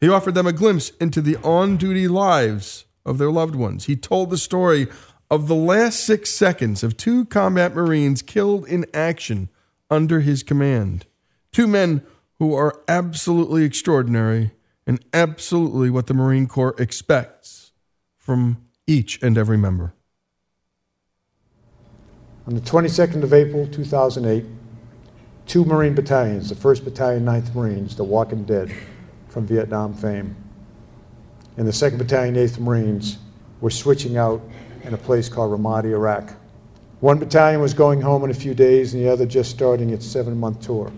[0.00, 3.84] He offered them a glimpse into the on duty lives of their loved ones.
[3.84, 4.88] He told the story
[5.30, 9.48] of the last six seconds of two combat Marines killed in action
[9.88, 11.06] under his command.
[11.52, 12.02] Two men
[12.38, 14.50] who are absolutely extraordinary
[14.84, 17.70] and absolutely what the Marine Corps expects
[18.16, 19.94] from each and every member.
[22.46, 24.44] On the 22nd of April 2008,
[25.46, 28.74] two Marine battalions, the 1st Battalion, 9th Marines, the Walking Dead
[29.28, 30.34] from Vietnam fame,
[31.56, 33.18] and the 2nd Battalion, 8th Marines
[33.60, 34.42] were switching out
[34.82, 36.34] in a place called Ramadi, Iraq.
[37.00, 40.06] One battalion was going home in a few days, and the other just starting its
[40.06, 40.92] seven month tour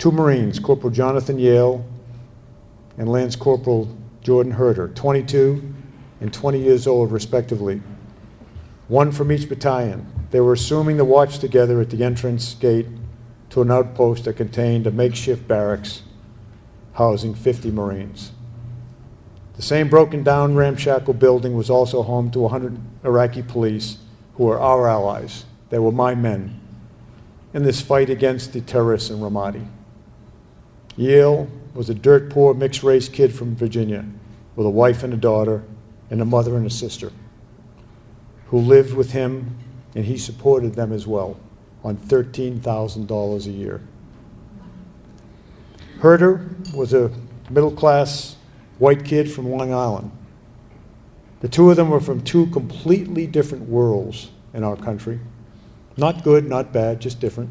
[0.00, 1.84] two Marines, Corporal Jonathan Yale
[2.96, 5.74] and Lance Corporal Jordan Haerter, 22
[6.22, 7.82] and 20 years old, respectively.
[8.90, 10.04] One from each battalion.
[10.32, 12.88] They were assuming the watch together at the entrance gate
[13.50, 16.02] to an outpost that contained a makeshift barracks
[16.94, 18.32] housing 50 Marines.
[19.54, 23.98] The same broken down, ramshackle building was also home to 100 Iraqi police
[24.34, 25.44] who were our allies.
[25.68, 26.60] They were my men
[27.54, 29.68] in this fight against the terrorists in Ramadi.
[30.96, 34.04] Yale was a dirt poor mixed race kid from Virginia
[34.56, 35.62] with a wife and a daughter
[36.10, 37.12] and a mother and a sister
[38.50, 39.56] who lived with him
[39.94, 41.38] and he supported them as well
[41.84, 43.80] on $13,000 a year.
[46.00, 47.12] Haerter was a
[47.48, 48.36] middle class
[48.78, 50.10] white kid from Long Island.
[51.40, 55.20] The two of them were from two completely different worlds in our country.
[55.96, 57.50] Not good, not bad, just different.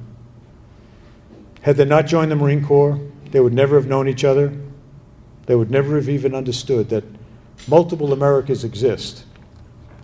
[1.62, 3.00] Had they not joined the Marine Corps,
[3.32, 4.54] they would never have known each other.
[5.46, 7.04] They would never have even understood that
[7.68, 9.26] multiple Americas exist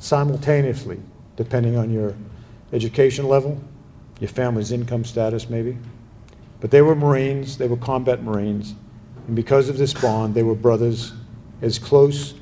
[0.06, 1.00] simultaneously,
[1.36, 2.16] depending on your
[2.72, 3.60] education level,
[4.20, 5.78] your family's income status, maybe.
[6.62, 8.76] But they were Marines, they were combat Marines,
[9.26, 11.14] and because of this bond, they were brothers
[11.62, 12.36] as close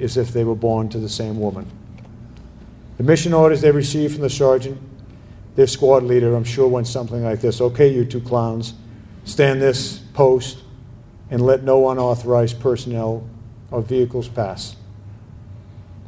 [0.00, 1.70] as if they were born to the same woman.
[2.96, 4.80] The mission orders they received from the sergeant,
[5.56, 8.74] their squad leader, I'm sure went something like this Okay, you two clowns,
[9.24, 10.58] stand this post
[11.30, 13.28] and let no unauthorized personnel
[13.70, 14.76] or vehicles pass.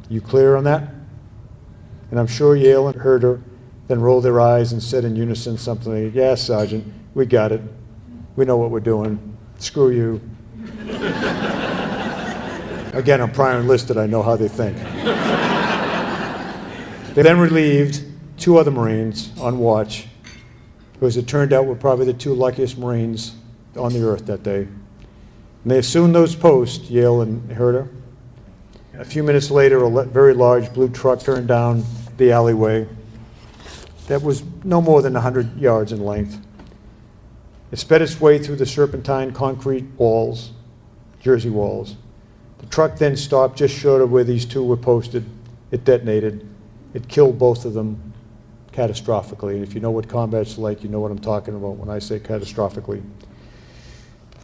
[0.09, 0.89] You clear on that?
[2.11, 3.41] And I'm sure Yale and Haerter
[3.87, 7.61] then rolled their eyes and said in unison something like, Yes, Sergeant, we got it.
[8.35, 9.37] We know what we're doing.
[9.57, 10.21] Screw you.
[12.93, 13.97] Again, I'm prior enlisted.
[13.97, 14.77] I know how they think.
[17.13, 18.03] they then relieved
[18.37, 20.07] two other Marines on watch
[20.99, 23.35] who, as it turned out, were probably the two luckiest Marines
[23.75, 24.61] on the earth that day.
[24.61, 27.89] And they assumed those posts, Yale and Haerter.
[28.97, 31.83] A few minutes later, a very large blue truck turned down
[32.17, 32.87] the alleyway
[34.07, 36.43] that was no more than 100 yards in length.
[37.71, 40.51] It sped its way through the serpentine concrete walls,
[41.19, 41.95] Jersey walls.
[42.57, 45.25] The truck then stopped just short of where these two were posted.
[45.69, 46.49] It detonated.
[46.95, 48.13] It killed both of them
[48.71, 49.53] catastrophically.
[49.53, 51.99] And if you know what combat's like, you know what I'm talking about when I
[51.99, 53.03] say catastrophically.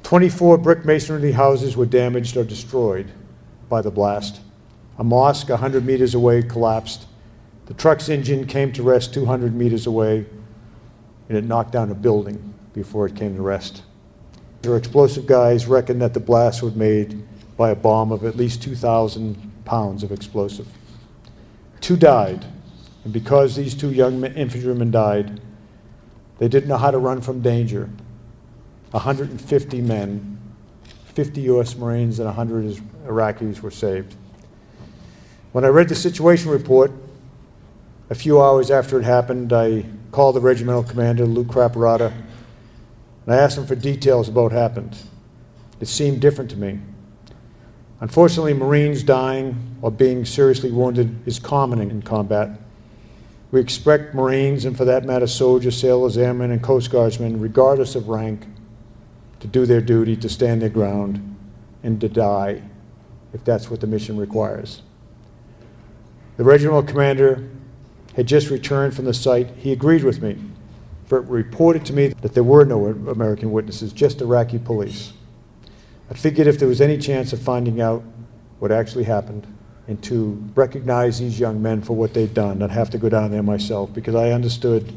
[0.03, 3.11] 24 brick masonry houses were damaged or destroyed
[3.73, 4.39] by the blast.
[4.99, 7.07] A mosque 100 meters away collapsed.
[7.65, 10.27] The truck's engine came to rest 200 meters away,
[11.27, 13.81] and it knocked down a building before it came to rest.
[14.62, 17.25] Their explosive guys reckoned that the blast was made
[17.57, 20.67] by a bomb of at least 2,000 pounds of explosive.
[21.81, 22.45] Two died,
[23.03, 25.41] and because these two young infantrymen died,
[26.38, 27.89] they didn't know how to run from danger.
[28.91, 30.33] 150 men,
[31.13, 31.76] 50 U.S.
[31.76, 34.15] Marines, and 100 Iraqis were saved.
[35.52, 36.91] When I read the situation report,
[38.10, 42.12] a few hours after it happened, I called the regimental commander, Lou Craparotta,
[43.26, 44.97] and I asked him for details about what happened.
[45.80, 46.80] It seemed different to me.
[48.00, 52.60] Unfortunately, Marines dying or being seriously wounded is common in combat.
[53.52, 58.10] We expect Marines, and for that matter, soldiers, sailors, airmen, and Coast Guardsmen, regardless of
[58.10, 58.46] rank,
[59.44, 61.37] to do their duty, to stand their ground,
[61.83, 62.62] and to die
[63.33, 64.83] if that's what the mission requires.
[66.37, 67.50] The regimental commander
[68.15, 69.50] had just returned from the site.
[69.58, 70.37] He agreed with me,
[71.08, 75.12] for it reported to me that there were no American witnesses, just Iraqi police.
[76.10, 78.02] I figured if there was any chance of finding out
[78.60, 79.46] what actually happened,
[79.89, 82.63] and to recognize these young men for what they've done.
[82.63, 84.94] I'd have to go down there myself because I understood,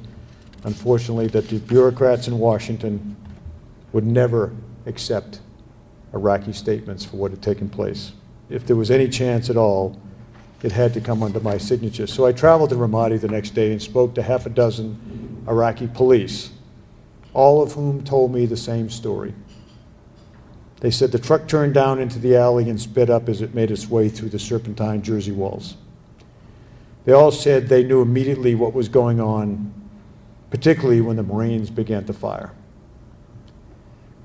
[0.63, 3.17] unfortunately, that the bureaucrats in Washington
[3.93, 4.55] would never
[4.87, 5.41] accept
[6.13, 8.13] Iraqi statements for what had taken place.
[8.49, 10.01] If there was any chance at all,
[10.63, 12.07] it had to come under my signature.
[12.07, 15.87] So I traveled to Ramadi the next day and spoke to half a dozen Iraqi
[15.87, 16.51] police,
[17.35, 19.35] all of whom told me the same story.
[20.81, 23.71] They said the truck turned down into the alley and sped up as it made
[23.71, 25.77] its way through the serpentine Jersey walls.
[27.05, 29.73] They all said they knew immediately what was going on,
[30.51, 32.53] particularly when the Marines began to fire.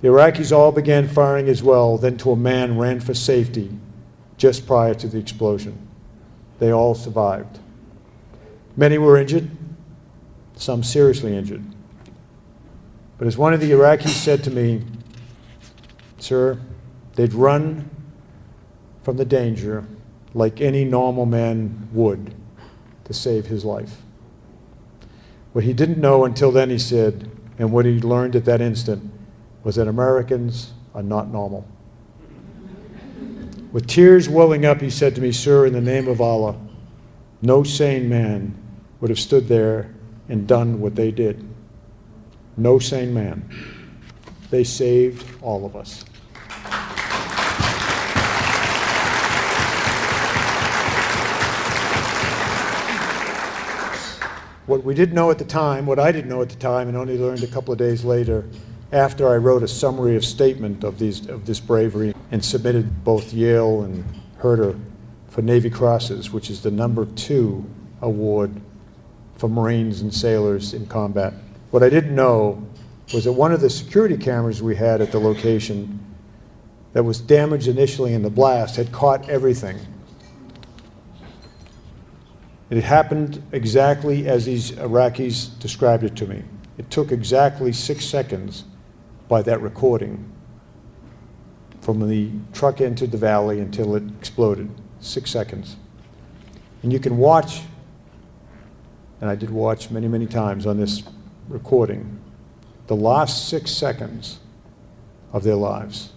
[0.02, 3.70] The Iraqis all began firing as well, then to a man ran for safety
[4.38, 5.88] just prior to the explosion.
[6.58, 7.60] They all survived.
[8.76, 9.50] Many were injured,
[10.56, 11.64] some seriously injured.
[13.20, 14.84] But as one of the Iraqis said to me,
[16.18, 16.60] Sir,
[17.16, 17.90] they'd run
[19.04, 19.86] from the danger
[20.34, 22.34] like any normal man would
[23.04, 24.02] to save his life.
[25.54, 27.30] What he didn't know until then, he said,
[27.60, 29.12] and what he learned at that instant,
[29.64, 31.68] was that Americans are not normal.
[33.72, 36.58] With tears welling up, he said to me, Sir, in the name of Allah,
[37.42, 38.56] no sane man
[39.00, 39.94] would have stood there
[40.28, 41.48] and done what they did.
[42.58, 43.50] No sane man.
[44.50, 46.04] They saved all of us.
[54.66, 56.98] What we didn't know at the time, what I didn't know at the time, and
[56.98, 58.46] only learned a couple of days later,
[58.92, 63.34] after I wrote a summary of statement of, these, of this bravery and submitted both
[63.34, 64.04] Yale and
[64.42, 64.78] Haerter
[65.30, 67.66] for Navy Crosses, which is the number two
[68.02, 68.60] award
[69.38, 71.34] for Marines and sailors in combat.
[71.72, 72.68] What I didn't know
[73.14, 76.00] was that one of the security cameras we had at the location
[76.94, 79.80] that was damaged initially in the blast had caught everything.
[82.70, 86.44] It happened exactly as these Iraqis described it to me.
[86.78, 88.66] It took exactly six seconds
[89.32, 90.30] by that recording
[91.80, 94.70] from the truck entered the valley until it exploded.
[95.00, 95.78] Six seconds.
[96.84, 97.62] And you can watch,
[99.22, 101.04] and I did watch many, many times on this
[101.48, 102.20] recording,
[102.88, 104.42] the last six seconds
[105.32, 106.12] of their lives.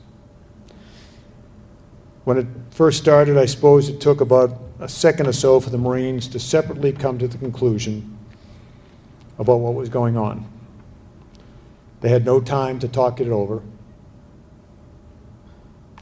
[2.24, 5.78] When it first started, I suppose it took about a second or so for the
[5.78, 8.18] Marines to separately come to the conclusion
[9.38, 10.50] about what was going on.
[12.05, 13.62] They had no time to talk it over,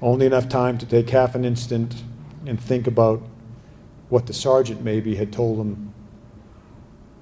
[0.01, 2.03] only enough time to take half an instant
[2.45, 3.23] and think about
[4.09, 5.95] what the sergeant maybe had told them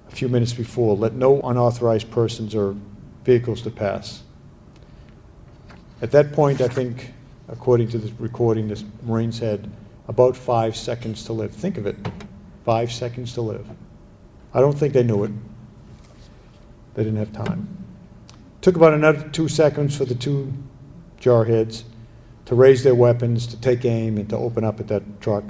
[0.08, 2.74] a few minutes before let no unauthorized persons or
[3.22, 4.22] vehicles to pass.
[6.00, 7.12] At that point, I think,
[7.48, 9.70] according to the recording, this Marines had
[10.08, 11.52] about five seconds to live.
[11.52, 11.98] Think of it
[12.64, 13.68] five seconds to live.
[14.54, 15.32] I don't think they knew it.
[16.94, 17.79] They didn't have time.
[18.60, 20.52] Took about another two seconds for the two
[21.18, 21.84] jarheads
[22.44, 25.44] to raise their weapons, to take aim, and to open up at that truck.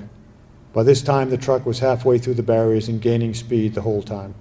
[0.73, 4.03] By this time, the truck was halfway through the barriers and gaining speed the whole
[4.03, 4.35] time.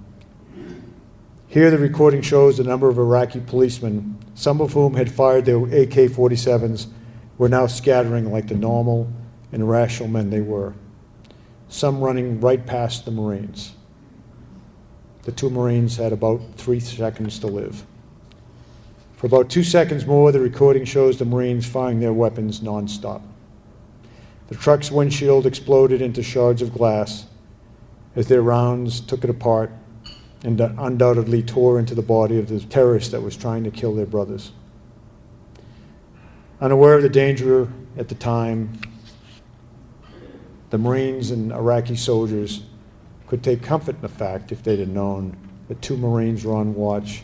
[1.48, 5.58] Here, the recording shows the number of Iraqi policemen, some of whom had fired their
[5.58, 6.88] AK 47s,
[7.40, 9.12] were now scattering like the normal
[9.52, 10.76] and rational men they were,
[11.68, 13.74] some running right past the Marines.
[15.24, 17.84] The two Marines had about three seconds to live.
[19.20, 23.22] For about two seconds more, the recording shows the Marines firing their weapons nonstop.
[24.48, 27.26] The truck's windshield exploded into shards of glass
[28.16, 29.74] as their rounds took it apart
[30.46, 34.06] and undoubtedly tore into the body of the terrorist that was trying to kill their
[34.06, 34.54] brothers.
[36.62, 37.68] Unaware of the danger
[37.98, 38.80] at the time,
[40.70, 42.64] the Marines and Iraqi soldiers
[43.28, 45.36] could take comfort in the fact, if they'd have known,
[45.68, 47.24] that two Marines were on watch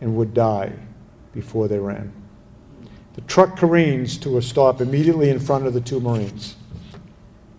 [0.00, 0.72] and would die
[1.38, 2.12] before they ran.
[3.14, 6.56] The truck careens to a stop immediately in front of the two Marines.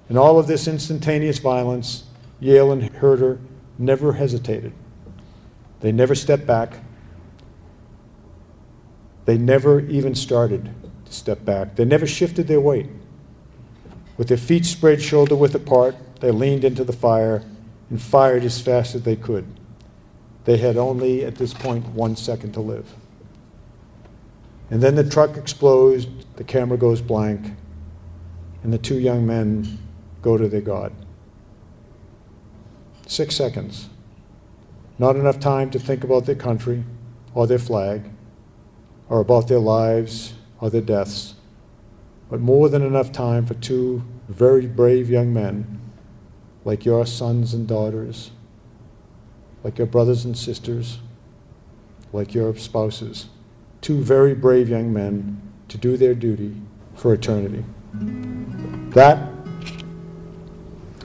[0.10, 2.04] In all of this instantaneous violence,
[2.42, 3.40] Yale and Haerter
[3.78, 4.74] never hesitated.
[5.80, 6.74] They never stepped back.
[9.24, 10.70] They never even started
[11.06, 11.78] to step back.
[11.78, 12.88] They never shifted their weight.
[14.18, 17.44] With their feet spread shoulder width apart, they leaned into the fire
[17.90, 19.46] and fired as fast as they could.
[20.44, 22.94] They had only, at this point, one second to live.
[24.70, 27.54] And then the truck explodes, the camera goes blank,
[28.64, 29.80] and the two young men
[30.22, 30.94] go to their God.
[33.08, 33.90] Six seconds.
[35.00, 36.84] Not enough time to think about their country
[37.34, 38.10] or their flag
[39.08, 41.36] or about their lives or their deaths
[42.30, 45.82] but more than enough time for two very brave young men,
[46.64, 48.30] like your sons and daughters,
[49.64, 51.00] like your brothers and sisters,
[52.14, 53.28] like your spouses,
[53.82, 56.56] two very brave young men to do their duty
[56.96, 57.64] for eternity.
[58.94, 59.30] That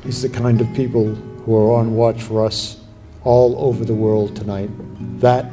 [0.04, 2.80] is the kind of people who are on watch for us
[3.22, 4.70] all over the world tonight.
[5.20, 5.46] That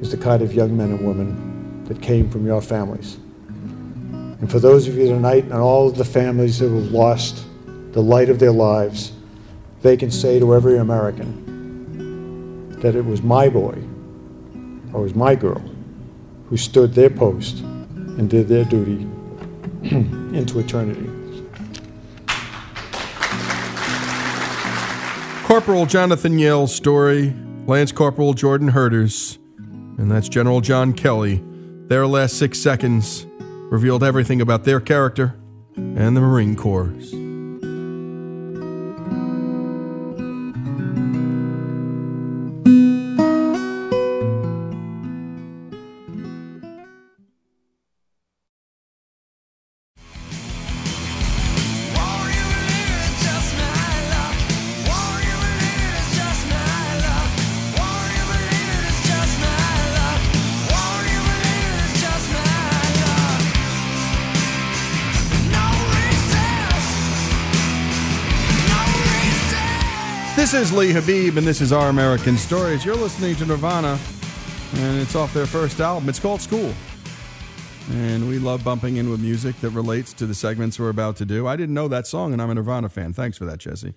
[0.00, 3.16] is the kind of young men and women that came from your families.
[3.16, 7.44] And for those of you tonight and all of the families that have lost
[7.92, 9.12] the light of their lives,
[9.82, 11.46] they can say to every American
[12.80, 13.76] that it was my boy
[14.92, 15.62] or it was my girl
[16.48, 19.06] who stood their post and did their duty
[19.82, 21.08] into eternity.
[25.44, 27.34] Corporal Jonathan Yale's story,
[27.66, 29.38] Lance Corporal Jordan Haerters,
[29.98, 31.42] and that's General John Kelly.
[31.88, 33.26] Their last six seconds
[33.70, 35.38] revealed everything about their character
[35.76, 36.92] and the Marine Corps.
[70.58, 72.84] Is Lee Habeeb, and this is Our American Stories.
[72.84, 73.96] You're listening to Nirvana,
[74.74, 76.08] and it's off their first album.
[76.08, 76.74] It's called School.
[77.92, 81.24] And we love bumping in with music that relates to the segments we're about to
[81.24, 81.46] do.
[81.46, 83.12] I didn't know that song, and I'm a Nirvana fan.
[83.12, 83.94] Thanks for that, Jesse.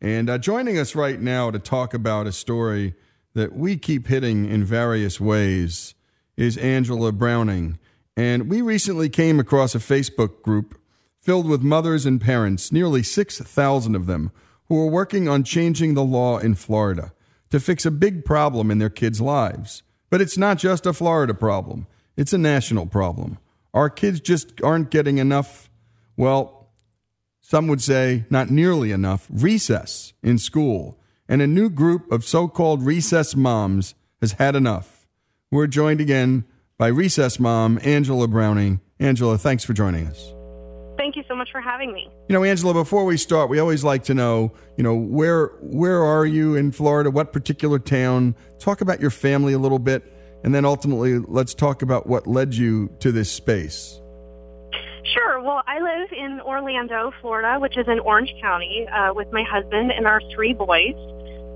[0.00, 2.94] And uh, joining us right now to talk about a story
[3.34, 5.94] that we keep hitting in various ways
[6.36, 7.78] is Angela Browning.
[8.16, 10.76] And we recently came across a Facebook group
[11.20, 14.32] filled with mothers and parents, nearly 6,000 of them,
[14.70, 17.12] who are working on changing the law in Florida
[17.50, 19.82] to fix a big problem in their kids' lives.
[20.10, 23.38] But it's not just a Florida problem, it's a national problem.
[23.74, 25.68] Our kids just aren't getting enough,
[26.16, 26.68] well,
[27.40, 31.00] some would say not nearly enough, recess in school.
[31.28, 35.08] And a new group of so called recess moms has had enough.
[35.50, 36.44] We're joined again
[36.78, 38.80] by recess mom Angela Browning.
[39.00, 40.32] Angela, thanks for joining us.
[41.40, 42.06] Much for having me.
[42.28, 46.04] You know, Angela, before we start, we always like to know, you know, where where
[46.04, 47.10] are you in Florida?
[47.10, 48.34] What particular town?
[48.58, 50.02] Talk about your family a little bit,
[50.44, 54.02] and then ultimately let's talk about what led you to this space.
[55.14, 55.40] Sure.
[55.40, 59.92] Well, I live in Orlando, Florida, which is in Orange County, uh, with my husband
[59.92, 60.94] and our three boys.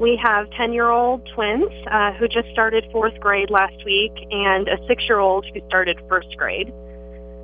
[0.01, 4.67] We have 10 year old twins uh, who just started fourth grade last week and
[4.67, 6.73] a six year old who started first grade.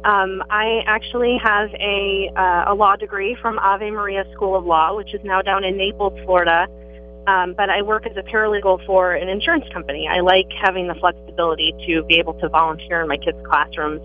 [0.05, 4.97] Um, I actually have a, uh, a law degree from Ave Maria School of Law,
[4.97, 6.67] which is now down in Naples, Florida.
[7.27, 10.09] Um, but I work as a paralegal for an insurance company.
[10.09, 14.01] I like having the flexibility to be able to volunteer in my kids' classrooms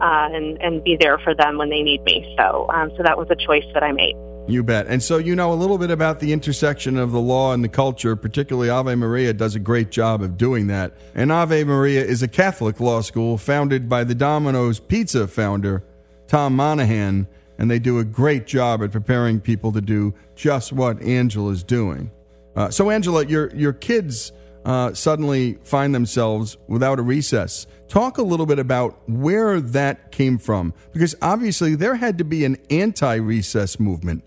[0.00, 2.34] uh, and, and be there for them when they need me.
[2.38, 4.16] So, um, so that was a choice that I made.
[4.46, 4.86] You bet.
[4.88, 7.68] And so you know a little bit about the intersection of the law and the
[7.68, 10.94] culture, particularly Ave Maria does a great job of doing that.
[11.14, 15.82] And Ave Maria is a Catholic law school founded by the Domino's Pizza founder,
[16.26, 17.26] Tom Monaghan,
[17.56, 22.10] and they do a great job at preparing people to do just what Angela's doing.
[22.54, 24.30] Uh, so, Angela, your, your kids
[24.66, 27.66] uh, suddenly find themselves without a recess.
[27.88, 32.44] Talk a little bit about where that came from, because obviously there had to be
[32.44, 34.22] an anti recess movement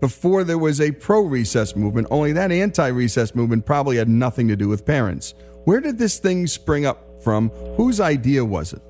[0.00, 4.48] before there was a pro recess movement, only that anti recess movement probably had nothing
[4.48, 5.34] to do with parents.
[5.64, 7.50] Where did this thing spring up from?
[7.76, 8.82] Whose idea was it?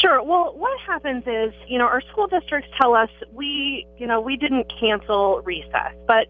[0.00, 0.22] Sure.
[0.22, 4.36] Well, what happens is, you know, our school districts tell us we, you know, we
[4.36, 6.26] didn't cancel recess, but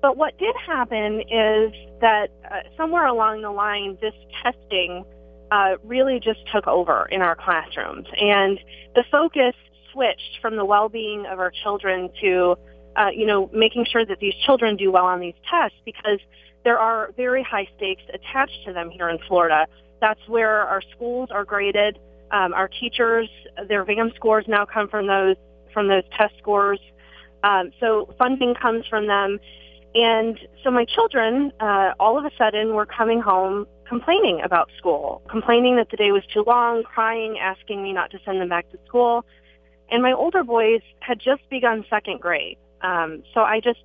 [0.00, 5.04] but what did happen is that uh, somewhere along the line, this testing
[5.52, 8.58] uh, really just took over in our classrooms, and
[8.96, 9.54] the focus
[9.92, 12.56] switched from the well-being of our children to
[12.96, 16.18] uh, you know, making sure that these children do well on these tests because
[16.64, 19.66] there are very high stakes attached to them here in Florida.
[20.00, 21.98] That's where our schools are graded.
[22.30, 23.28] Um, our teachers,
[23.68, 25.36] their VAM scores now come from those
[25.72, 26.80] from those test scores.
[27.42, 29.38] Um, so funding comes from them.
[29.94, 35.20] And so my children, uh, all of a sudden, were coming home complaining about school,
[35.28, 38.70] complaining that the day was too long, crying, asking me not to send them back
[38.70, 39.24] to school.
[39.90, 42.56] And my older boys had just begun second grade.
[42.82, 43.80] Um, so I just,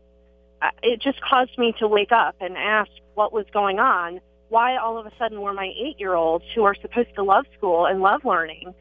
[0.82, 4.20] it just caused me to wake up and ask what was going on.
[4.50, 8.02] Why all of a sudden were my eight-year-olds who are supposed to love school and
[8.02, 8.74] love learning,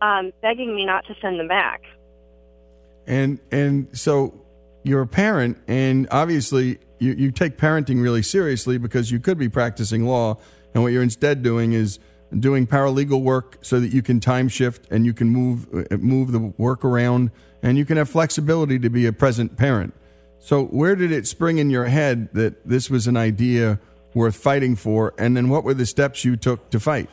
[0.00, 1.82] um, begging me not to send them back?
[3.06, 4.34] And and so
[4.82, 9.48] you're a parent, and obviously you, you take parenting really seriously because you could be
[9.48, 10.38] practicing law,
[10.74, 11.98] and what you're instead doing is
[12.38, 16.32] doing paralegal work so that you can time shift and you can move uh, move
[16.32, 17.30] the work around
[17.62, 19.94] and you can have flexibility to be a present parent.
[20.40, 23.78] So where did it spring in your head that this was an idea
[24.14, 27.08] worth fighting for and then what were the steps you took to fight?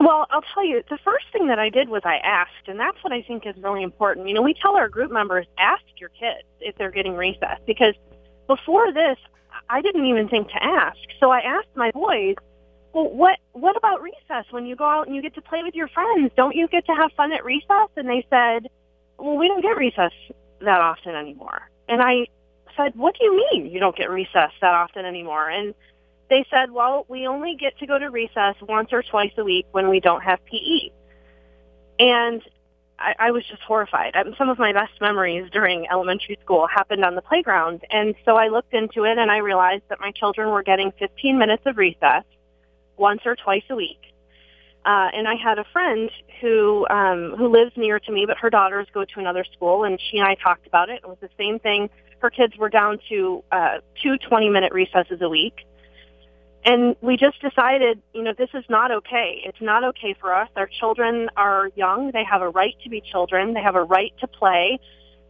[0.00, 2.98] Well, I'll tell you, the first thing that I did was I asked, and that's
[3.02, 4.28] what I think is really important.
[4.28, 7.94] You know, we tell our group members, ask your kids if they're getting recess, because
[8.48, 9.16] before this,
[9.68, 10.98] I didn't even think to ask.
[11.20, 12.34] So I asked my boys,
[12.94, 14.46] well, what what about recess?
[14.50, 16.86] When you go out and you get to play with your friends, don't you get
[16.86, 17.88] to have fun at recess?
[17.96, 18.68] And they said,
[19.18, 20.12] well, we don't get recess
[20.60, 21.68] that often anymore.
[21.88, 22.28] And I
[22.76, 25.50] said, what do you mean you don't get recess that often anymore?
[25.50, 25.74] And
[26.30, 29.66] they said, well, we only get to go to recess once or twice a week
[29.72, 30.90] when we don't have PE.
[31.98, 32.42] And
[32.98, 34.14] I, I was just horrified.
[34.38, 37.82] Some of my best memories during elementary school happened on the playground.
[37.90, 41.38] And so I looked into it and I realized that my children were getting 15
[41.38, 42.24] minutes of recess
[42.96, 44.00] once or twice a week.
[44.84, 48.50] Uh, and I had a friend who um, who lives near to me, but her
[48.50, 51.00] daughters go to another school, and she and I talked about it.
[51.02, 51.88] It was the same thing.
[52.18, 55.66] Her kids were down to uh, two 20-minute recesses a week,
[56.64, 59.42] and we just decided, you know, this is not okay.
[59.44, 60.48] It's not okay for us.
[60.56, 62.10] Our children are young.
[62.12, 63.52] They have a right to be children.
[63.52, 64.80] They have a right to play.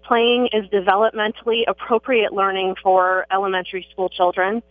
[0.04, 4.62] Playing is developmentally appropriate learning for elementary school children.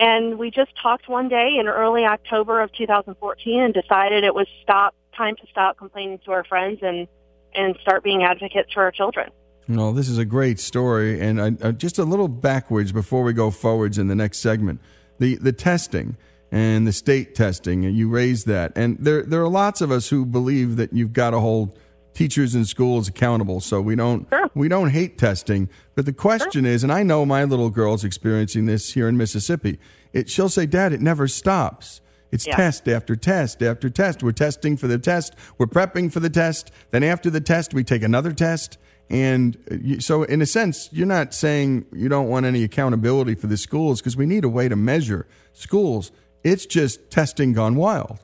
[0.00, 4.46] And we just talked one day in early October of 2014 and decided it was
[4.62, 7.06] stop time to stop complaining to our friends and
[7.54, 9.30] and start being advocates for our children.
[9.68, 13.32] Well, this is a great story, and I, uh, just a little backwards before we
[13.32, 14.80] go forwards in the next segment
[15.18, 16.16] the the testing
[16.50, 18.72] and the state testing, and you raised that.
[18.74, 21.78] And there there are lots of us who believe that you've got to hold
[22.14, 23.60] teachers and schools accountable.
[23.60, 24.50] So we don't sure.
[24.54, 26.72] we don't hate testing, but the question sure.
[26.72, 29.78] is, and I know my little girl's experiencing this here in Mississippi.
[30.12, 32.00] It she'll say, "Dad, it never stops."
[32.32, 32.56] It's yeah.
[32.56, 34.22] test after test after test.
[34.22, 35.34] We're testing for the test.
[35.58, 36.70] We're prepping for the test.
[36.90, 38.78] Then after the test, we take another test.
[39.08, 43.48] And uh, so, in a sense, you're not saying you don't want any accountability for
[43.48, 46.12] the schools because we need a way to measure schools.
[46.44, 48.20] It's just testing gone wild.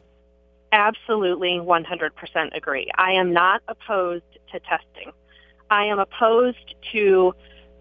[0.72, 2.90] Absolutely, 100% agree.
[2.96, 5.12] I am not opposed to testing.
[5.70, 7.34] I am opposed to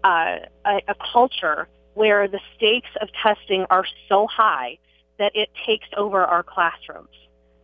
[0.04, 4.78] uh, a, a culture where the stakes of testing are so high
[5.18, 7.08] that it takes over our classrooms.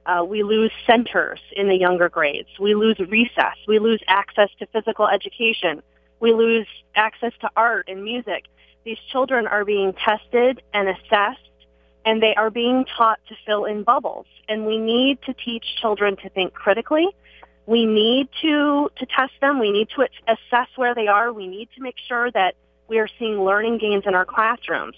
[0.06, 2.48] Uh, we lose centers in the younger grades.
[2.58, 3.56] We lose recess.
[3.68, 5.82] We lose access to physical education.
[6.18, 8.46] We lose access to art and music.
[8.84, 11.48] These children are being tested and assessed,
[12.05, 14.26] and they are being taught to fill in bubbles.
[14.48, 17.09] And we need to teach children to think critically.
[17.66, 19.61] We need to, to test them.
[19.61, 21.32] We need to assess where they are.
[21.32, 22.57] We need to make sure that
[22.88, 24.96] we are seeing learning gains in our classrooms.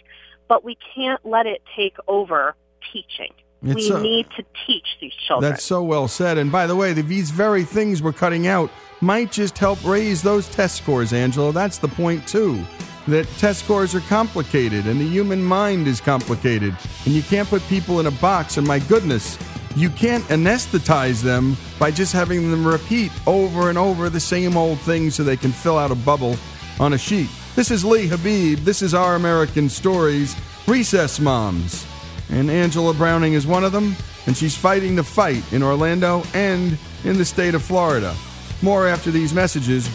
[0.49, 2.55] But we can't let it take over
[2.93, 3.33] teaching.
[3.63, 5.51] It's we so, need to teach these children.
[5.51, 6.37] That's so well said.
[6.37, 10.23] And by the way, the, these very things we're cutting out might just help raise
[10.23, 11.53] those test scores, Angela.
[11.53, 12.63] That's the point, too.
[13.07, 16.77] That test scores are complicated and the human mind is complicated.
[17.05, 18.57] And you can't put people in a box.
[18.57, 19.39] And my goodness,
[19.77, 24.79] you can't anesthetize them by just having them repeat over and over the same old
[24.81, 26.37] thing so they can fill out a bubble
[26.81, 27.29] on a sheet.
[27.57, 28.59] This is Lee Habeeb.
[28.59, 30.35] This is Our American Stories
[30.67, 31.87] Recess Moms
[32.31, 33.95] and Angela Browning is one of them,
[34.27, 38.15] and she's fighting the fight in Orlando and in the state of Florida.
[38.63, 39.89] More after these messages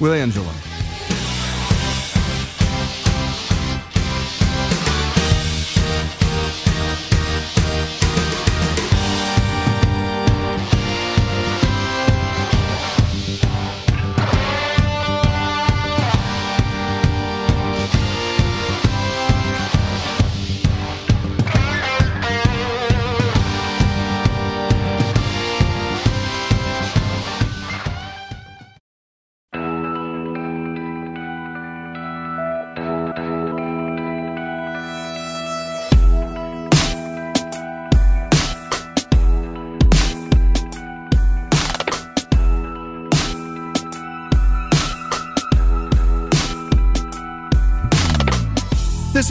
[0.00, 0.52] with Angela.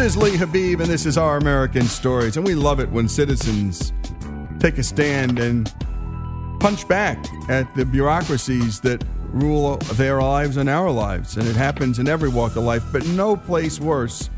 [0.03, 2.35] Is Lee Habeeb, and this is Our American Stories.
[2.35, 3.93] And we love it when citizens
[4.59, 5.73] take a stand and
[6.59, 11.37] punch back at the bureaucracies that rule their lives and our lives.
[11.37, 14.29] And it happens in every walk of life, but no place worse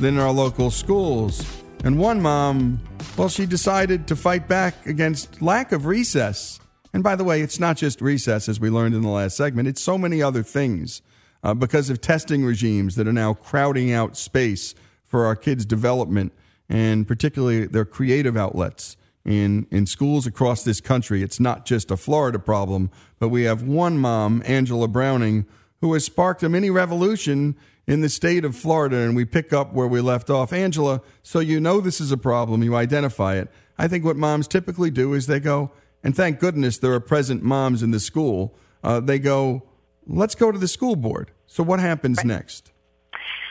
[0.00, 1.46] than our local schools.
[1.84, 2.80] And one mom,
[3.16, 6.58] well, she decided to fight back against lack of recess.
[6.92, 9.68] And by the way, it's not just recess, as we learned in the last segment,
[9.68, 11.00] it's so many other things
[11.44, 14.74] uh, because of testing regimes that are now crowding out space
[15.12, 16.32] for our kids' development
[16.68, 18.96] and particularly their creative outlets.
[19.24, 21.22] in, in schools across this country.
[21.22, 25.46] It's not just a Florida problem, but we have one mom, Angela Browning,
[25.80, 27.56] who has sparked a mini revolution
[27.86, 28.96] in the state of Florida.
[28.96, 30.52] And we pick up where we left off.
[30.52, 33.48] Angela, so you know this is a problem, you identify it.
[33.78, 35.70] I think what moms typically do is they go,
[36.02, 39.62] and thank goodness there are present moms in the school, uh, they go,
[40.06, 41.30] let's go to the school board.
[41.46, 42.26] So what happens right.
[42.26, 42.72] next?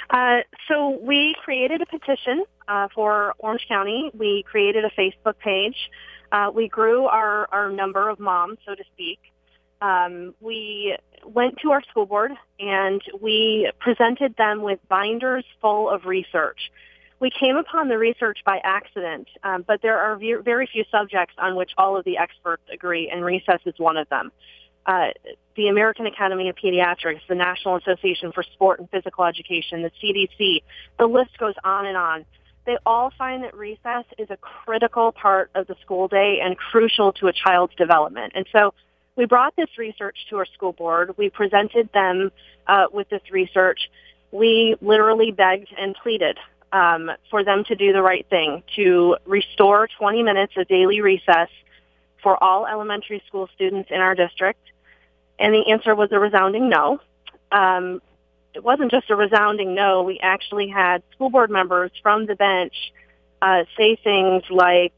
[0.10, 0.40] Uh,
[0.72, 4.10] so we created a petition uh, for Orange County.
[4.14, 5.76] We created a Facebook page.
[6.32, 9.20] Uh, we grew our, our number of moms, so to speak.
[9.82, 10.96] Um, we
[11.26, 16.72] went to our school board and we presented them with binders full of research.
[17.20, 21.56] We came upon the research by accident, um, but there are very few subjects on
[21.56, 24.32] which all of the experts agree, and recess is one of them
[24.86, 25.08] uh,
[25.56, 30.64] the American Academy of Pediatrics, the National Association for Sport and Physical Education, the CDC,
[30.98, 32.26] the list goes on and on.
[32.66, 37.12] They all find that recess is a critical part of the school day and crucial
[37.14, 38.34] to a child's development.
[38.36, 38.74] And so
[39.16, 41.16] we brought this research to our school board.
[41.18, 42.32] We presented them
[42.68, 43.90] uh, with this research.
[44.32, 46.38] We literally begged and pleaded
[46.72, 51.50] um, for them to do the right thing, to restore 20 minutes of daily recess
[52.22, 54.60] for all elementary school students in our district
[55.42, 57.00] and the answer was a resounding no.
[57.52, 58.02] Um,
[58.54, 60.04] it wasn't just a resounding no.
[60.04, 62.74] We actually had school board members from the bench
[63.42, 64.94] uh, say things like,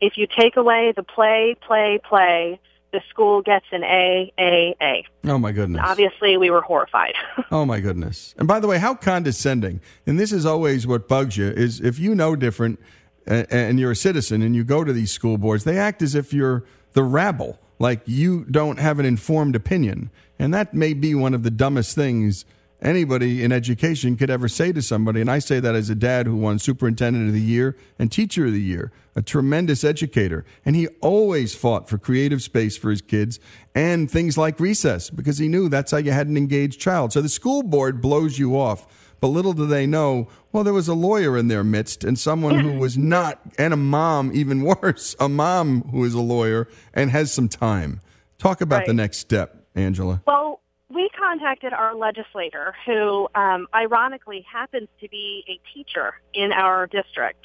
[0.00, 2.60] if you take away the play, play, play,
[2.92, 5.06] the school gets an A, A, A.
[5.24, 5.80] Oh, my goodness.
[5.82, 7.14] Obviously, we were horrified.
[7.50, 8.34] oh, my goodness.
[8.36, 9.80] And by the way, how condescending.
[10.06, 12.80] And this is always what bugs you is if you know different
[13.26, 16.32] and you're a citizen and you go to these school boards, they act as if
[16.32, 20.10] you're the rabble like you don't have an informed opinion.
[20.38, 22.44] And that may be one of the dumbest things
[22.82, 25.20] anybody in education could ever say to somebody.
[25.20, 28.46] And I say that as a dad who won Superintendent of the Year and Teacher
[28.46, 30.44] of the Year, a tremendous educator.
[30.64, 33.38] And he always fought for creative space for his kids
[33.74, 37.12] and things like recess because he knew that's how you had an engaged child.
[37.12, 38.86] So the school board blows you off
[39.20, 42.58] but little do they know, well, there was a lawyer in their midst and someone
[42.60, 47.10] who was not, and a mom, even worse, a mom who is a lawyer and
[47.10, 48.00] has some time.
[48.38, 48.86] Talk about right.
[48.86, 50.22] the next step, Angela.
[50.26, 56.86] Well, we contacted our legislator, who um, ironically happens to be a teacher in our
[56.86, 57.44] district.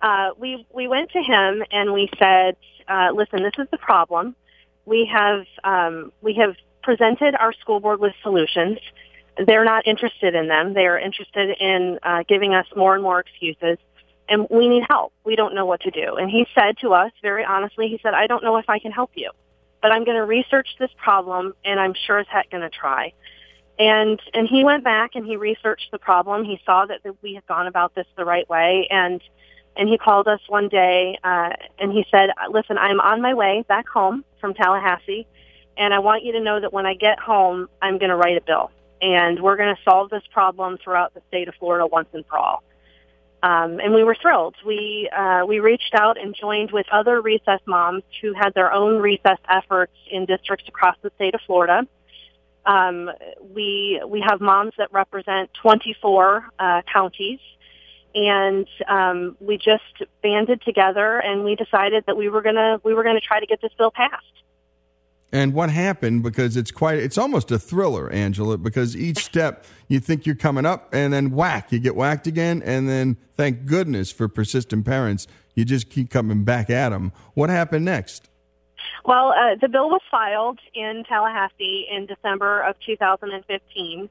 [0.00, 2.56] Uh, we we went to him and we said,
[2.88, 4.34] uh, "Listen, this is the problem.
[4.86, 8.78] We have um, we have presented our school board with solutions
[9.36, 10.74] they're not interested in them.
[10.74, 13.78] They are interested in uh, giving us more and more excuses.
[14.28, 15.12] And we need help.
[15.24, 16.16] We don't know what to do.
[16.16, 18.92] And he said to us very honestly, he said, I don't know if I can
[18.92, 19.30] help you,
[19.82, 23.12] but I'm going to research this problem and I'm sure as heck going to try.
[23.78, 26.44] And, and he went back and he researched the problem.
[26.44, 28.86] He saw that, that we had gone about this the right way.
[28.90, 29.20] And,
[29.76, 33.64] and he called us one day uh, and he said, listen, I'm on my way
[33.66, 35.26] back home from Tallahassee.
[35.76, 38.36] And I want you to know that when I get home, I'm going to write
[38.36, 38.70] a bill
[39.02, 42.38] and we're going to solve this problem throughout the state of Florida once and for
[42.38, 42.62] all.
[43.42, 44.54] Um, and we were thrilled.
[44.66, 49.00] We uh, we reached out and joined with other recess moms who had their own
[49.00, 51.86] recess efforts in districts across the state of Florida.
[52.66, 53.10] Um,
[53.54, 57.40] we we have moms that represent 24 uh, counties,
[58.14, 63.04] and um, we just banded together and we decided that we were gonna we were
[63.04, 64.39] gonna try to get this bill passed
[65.32, 70.00] and what happened because it's quite it's almost a thriller angela because each step you
[70.00, 74.10] think you're coming up and then whack you get whacked again and then thank goodness
[74.10, 78.28] for persistent parents you just keep coming back at them what happened next?
[79.04, 84.08] Well uh, the bill was filed in tallahassee in december of 2015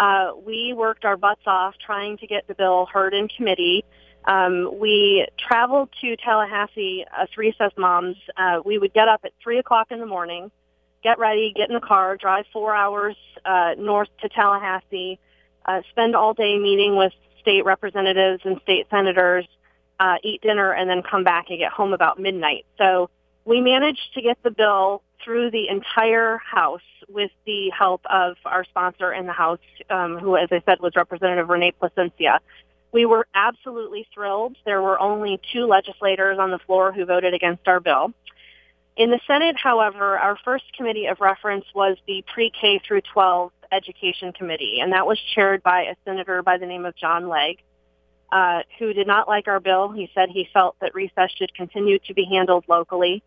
[0.00, 3.84] uh, we worked our butts off trying to get the bill heard in committee.
[4.24, 8.16] Um, we traveled to Tallahassee, us recess moms.
[8.34, 10.50] Uh, we would get up at 3 o'clock in the morning,
[11.02, 15.18] get ready, get in the car, drive four hours uh, north to Tallahassee,
[15.66, 19.46] uh, spend all day meeting with state representatives and state senators,
[19.98, 22.66] uh, eat dinner, and then come back and get home about midnight.
[22.78, 23.10] So
[23.44, 28.64] we managed to get the bill through the entire House with the help of our
[28.64, 29.58] sponsor in the House,
[29.90, 32.40] um, who, as I said, was Representative Rene Plasencia.
[32.92, 34.56] We were absolutely thrilled.
[34.64, 38.12] There were only two legislators on the floor who voted against our bill.
[38.96, 44.32] In the Senate, however, our first committee of reference was the pre-K through 12 Education
[44.32, 47.58] Committee, and that was chaired by a senator by the name of John Legg,
[48.32, 49.92] uh, who did not like our bill.
[49.92, 53.22] He said he felt that recess should continue to be handled locally.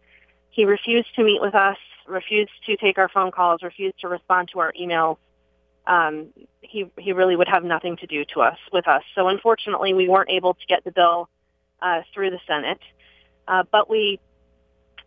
[0.50, 4.50] He refused to meet with us, refused to take our phone calls, refused to respond
[4.54, 5.18] to our emails.
[5.88, 6.28] Um,
[6.62, 9.04] he he really would have nothing to do to us with us.
[9.16, 11.30] So unfortunately, we weren't able to get the bill
[11.82, 12.80] uh, through the Senate.
[13.48, 14.20] Uh, but we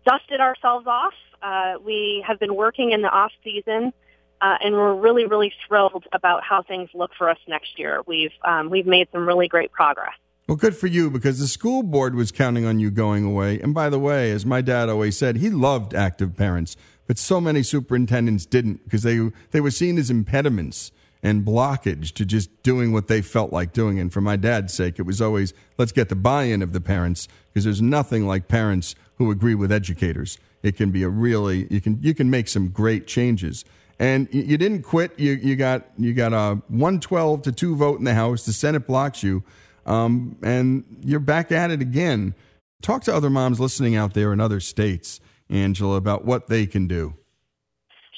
[0.07, 1.13] dusted ourselves off.
[1.43, 3.93] Uh, we have been working in the off season,
[4.41, 8.03] uh, and we're really, really thrilled about how things look for us next year.
[8.07, 10.15] We've um, we've made some really great progress.
[10.49, 13.61] Well, good for you because the school board was counting on you going away.
[13.61, 16.77] And by the way, as my dad always said, he loved active parents,
[17.09, 20.93] but so many superintendents didn't because they they were seen as impediments
[21.23, 23.99] and blockage to just doing what they felt like doing.
[23.99, 27.27] And for my dad's sake, it was always let's get the buy-in of the parents
[27.49, 30.39] because there's nothing like parents who agree with educators.
[30.63, 33.65] It can be a really you can you can make some great changes.
[33.99, 35.19] And you, didn't quit.
[35.19, 38.45] You you got you got a 112 to two vote in the House.
[38.45, 39.43] The Senate blocks you,
[39.87, 42.35] um, and you're back at it again.
[42.83, 46.87] Talk to other moms listening out there in other states, Angela, about what they can
[46.87, 47.15] do.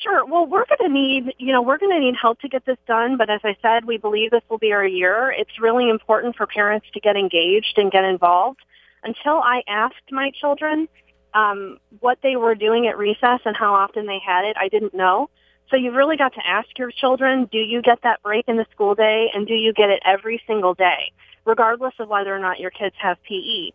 [0.03, 0.25] Sure.
[0.27, 2.77] Well, we're going to need, you know, we're going to need help to get this
[2.87, 3.17] done.
[3.17, 5.33] But as I said, we believe this will be our year.
[5.37, 8.61] It's really important for parents to get engaged and get involved.
[9.03, 10.89] Until I asked my children
[11.35, 14.95] um, what they were doing at recess and how often they had it, I didn't
[14.95, 15.31] know.
[15.71, 18.67] So you've really got to ask your children, do you get that break in the
[18.73, 21.13] school day and do you get it every single day,
[21.45, 23.71] regardless of whether or not your kids have PE?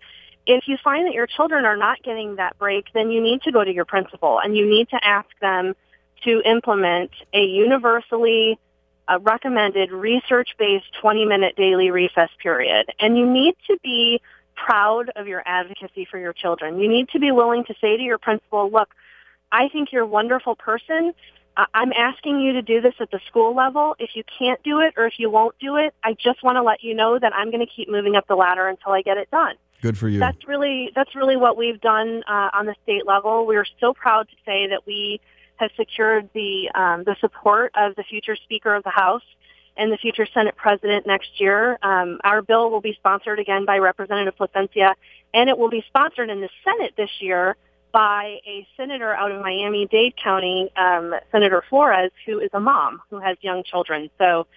[0.45, 3.51] If you find that your children are not getting that break, then you need to
[3.51, 5.75] go to your principal and you need to ask them
[6.23, 8.57] to implement a universally
[9.07, 12.87] uh, recommended research-based 20-minute daily recess period.
[12.99, 14.21] And you need to be
[14.65, 16.79] proud of your advocacy for your children.
[16.79, 18.89] You need to be willing to say to your principal, look,
[19.51, 21.13] I think you're a wonderful person.
[21.55, 23.95] I'm asking you to do this at the school level.
[23.99, 26.63] If you can't do it or if you won't do it, I just want to
[26.63, 29.17] let you know that I'm going to keep moving up the ladder until I get
[29.17, 29.55] it done.
[29.81, 30.17] Good for you.
[30.17, 33.45] That's really that's really what we've done uh, on the state level.
[33.45, 35.19] We're so proud to say that we
[35.57, 39.23] have secured the um, the support of the future Speaker of the House
[39.77, 41.77] and the future Senate President next year.
[41.81, 44.95] Um, our bill will be sponsored again by Representative Plasencia,
[45.33, 47.55] and it will be sponsored in the Senate this year
[47.91, 53.19] by a senator out of Miami-Dade County, um, Senator Flores, who is a mom who
[53.19, 54.09] has young children.
[54.17, 54.47] So,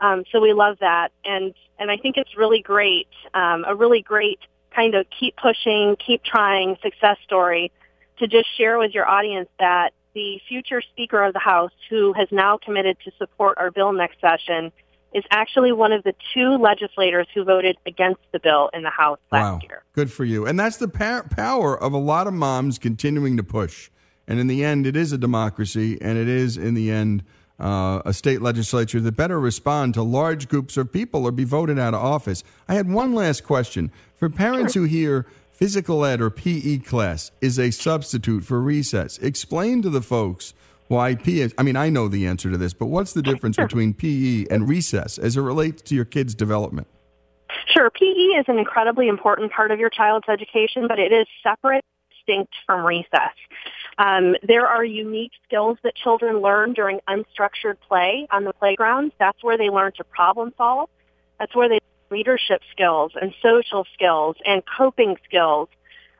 [0.00, 4.02] um, so we love that, and and I think it's really great, um, a really
[4.02, 4.40] great
[4.74, 7.72] kind of keep pushing, keep trying success story
[8.18, 12.28] to just share with your audience that the future Speaker of the House, who has
[12.30, 14.72] now committed to support our bill next session,
[15.14, 19.18] is actually one of the two legislators who voted against the bill in the House
[19.32, 19.60] last wow.
[19.62, 19.82] year.
[19.94, 20.46] Good for you.
[20.46, 23.90] And that's the pa- power of a lot of moms continuing to push.
[24.26, 27.24] And in the end, it is a democracy, and it is, in the end,
[27.58, 31.78] uh, a state legislature that better respond to large groups of people or be voted
[31.78, 32.44] out of office.
[32.68, 33.90] I had one last question.
[34.14, 34.82] For parents sure.
[34.82, 35.26] who hear
[35.58, 39.18] physical ed or PE class is a substitute for recess.
[39.18, 40.54] Explain to the folks
[40.86, 41.50] why PE.
[41.58, 43.66] I mean, I know the answer to this, but what's the difference sure.
[43.66, 46.86] between PE and recess as it relates to your kids' development?
[47.74, 51.84] Sure, PE is an incredibly important part of your child's education, but it is separate,
[52.10, 53.34] distinct from recess.
[53.98, 59.10] Um, there are unique skills that children learn during unstructured play on the playground.
[59.18, 60.88] That's where they learn to problem solve.
[61.40, 61.80] That's where they
[62.10, 65.68] leadership skills and social skills and coping skills.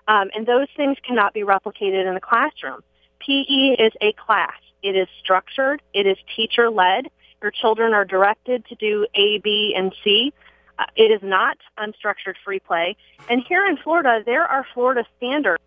[0.06, 2.82] Um, and those things cannot be replicated in the classroom.
[3.20, 4.58] PE is a class.
[4.82, 5.82] It is structured.
[5.92, 7.08] It is teacher-led.
[7.42, 10.32] Your children are directed to do A, B, and C.
[10.78, 12.96] Uh, it is not unstructured free play.
[13.28, 15.62] And here in Florida, there are Florida standards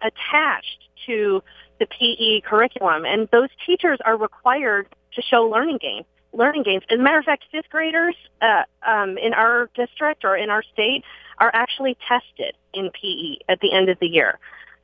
[0.00, 1.42] attached to
[1.78, 6.06] the PE curriculum, and those teachers are required to show learning gains
[6.36, 6.82] learning gains.
[6.90, 10.62] As a matter of fact, fifth graders uh, um, in our district or in our
[10.62, 11.04] state
[11.38, 14.38] are actually tested in PE at the end of the year.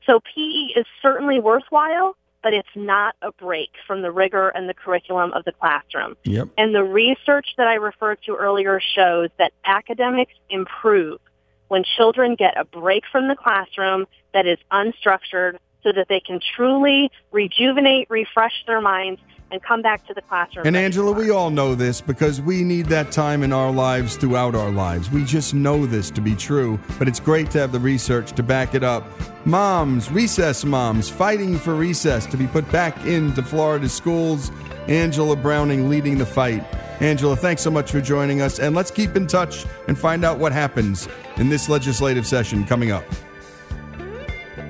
[0.07, 4.75] So PE is certainly worthwhile, but it's not a break from the rigor and the
[4.75, 6.17] curriculum of the classroom.
[6.25, 6.49] Yep.
[6.59, 11.21] And the research that I referred to earlier shows that academics improve
[11.69, 16.41] when children get a break from the classroom that is unstructured so that they can
[16.57, 19.21] truly rejuvenate, refresh their minds,
[19.53, 20.67] and come back to the classroom.
[20.67, 24.55] And Angela, we all know this because we need that time in our lives throughout
[24.55, 25.11] our lives.
[25.11, 28.43] We just know this to be true, but it's great to have the research to
[28.43, 29.05] back it up.
[29.47, 34.51] Moms, recess moms, fighting for recess to be put back into Florida schools.
[34.89, 36.65] Angela Browning leading the fight.
[37.01, 40.39] Angela, thanks so much for joining us, and let's keep in touch and find out
[40.39, 43.05] what happens in this legislative session coming up.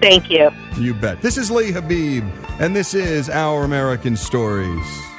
[0.02, 0.50] Thank you.
[0.76, 1.22] You bet.
[1.22, 2.28] This is Lee Habeeb,
[2.60, 5.11] and this is Our American Stories.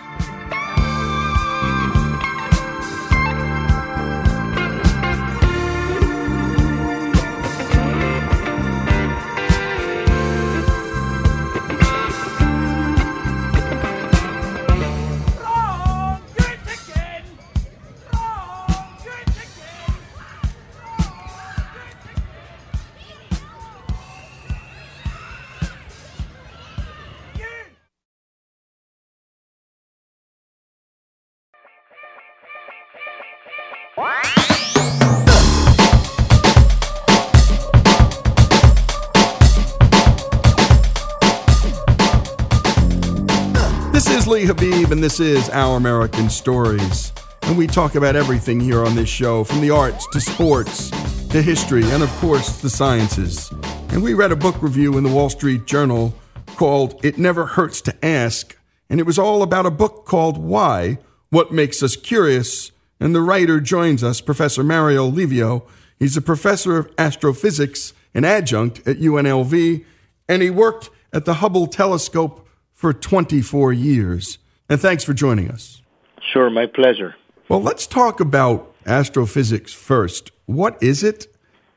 [44.93, 47.11] And this is Our American Stories.
[47.41, 50.91] And we talk about everything here on this show, from the arts to sports
[51.29, 53.51] to history, and of course, the sciences.
[53.89, 56.13] And we read a book review in the Wall Street Journal
[56.45, 58.55] called It Never Hurts to Ask,
[58.87, 60.99] and it was all about a book called Why
[61.31, 62.71] What Makes Us Curious.
[62.99, 65.65] And the writer joins us, Professor Mario Livio.
[65.97, 69.85] He's a professor of astrophysics, an adjunct at UNLV,
[70.29, 74.37] and he worked at the Hubble telescope for 24 years.
[74.73, 75.83] And thanks for joining us.
[76.31, 77.13] Sure, my pleasure.
[77.47, 80.31] Well, let's talk about astrophysics first.
[80.47, 81.27] What is it,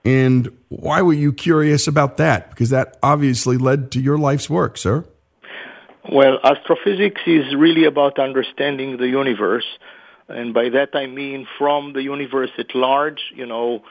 [0.02, 2.48] and why were you curious about that?
[2.48, 5.04] Because that obviously led to your life's work, sir.
[6.10, 9.66] Well, astrophysics is really about understanding the universe.
[10.28, 13.84] And by that I mean from the universe at large, you know,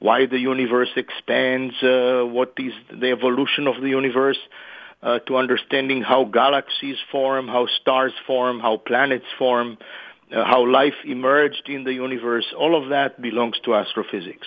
[0.00, 4.38] why the universe expands, uh, what is the evolution of the universe,
[5.02, 9.78] uh, to understanding how galaxies form, how stars form, how planets form,
[10.32, 14.46] uh, how life emerged in the universe, all of that belongs to astrophysics.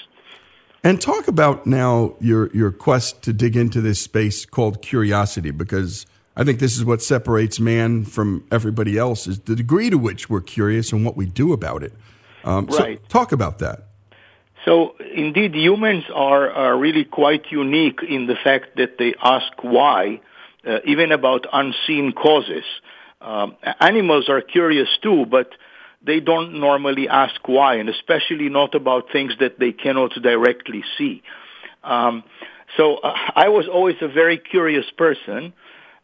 [0.83, 6.05] And talk about now your your quest to dig into this space called curiosity, because
[6.35, 10.29] I think this is what separates man from everybody else is the degree to which
[10.29, 11.93] we're curious and what we do about it.
[12.43, 12.99] Um, right.
[13.01, 13.87] So talk about that.
[14.65, 20.21] So indeed, humans are, are really quite unique in the fact that they ask why,
[20.67, 22.63] uh, even about unseen causes.
[23.21, 25.49] Um, animals are curious too, but
[26.05, 31.23] they don't normally ask why, and especially not about things that they cannot directly see.
[31.83, 32.23] Um,
[32.77, 35.53] so uh, I was always a very curious person,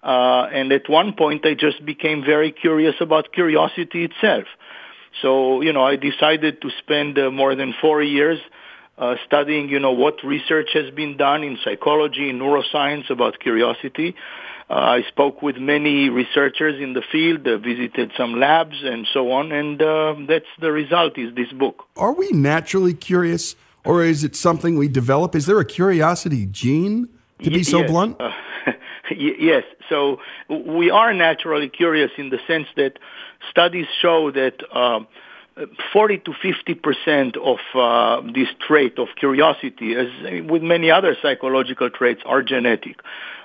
[0.01, 4.45] uh, and at one point I just became very curious about curiosity itself.
[5.22, 8.39] So you know, I decided to spend uh, more than four years
[9.00, 14.14] uh, studying, you know, what research has been done in psychology and neuroscience about curiosity.
[14.70, 19.32] Uh, I spoke with many researchers in the field, uh, visited some labs, and so
[19.32, 21.18] on, and uh, that's the result.
[21.18, 21.86] Is this book?
[21.95, 25.34] Are we naturally curious, or is it something we develop?
[25.34, 27.10] Is there a curiosity gene?
[27.43, 27.89] To be so yes.
[27.89, 28.20] blunt.
[28.20, 28.32] Uh,
[29.16, 29.64] yes.
[29.88, 30.20] So
[30.50, 33.00] we are naturally curious in the sense that
[33.50, 34.56] studies show that.
[35.60, 40.07] Um, 40 to 50 percent of uh, this trait of curiosity, as
[40.49, 42.97] with many other psychological traits, are genetic.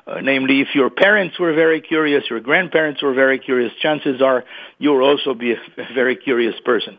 [0.06, 4.44] Uh, namely, if your parents were very curious, your grandparents were very curious, chances are
[4.78, 6.98] you will also be a, a very curious person.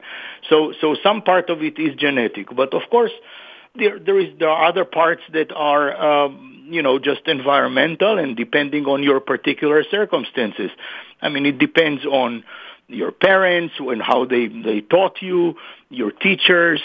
[0.49, 3.11] So, so some part of it is genetic, but of course,
[3.76, 6.26] there there is there are other parts that are.
[6.26, 10.72] Um, you know, just environmental and depending on your particular circumstances.
[11.22, 12.43] I mean, it depends on
[12.88, 15.56] your parents and how they, they taught you,
[15.90, 16.82] your teachers,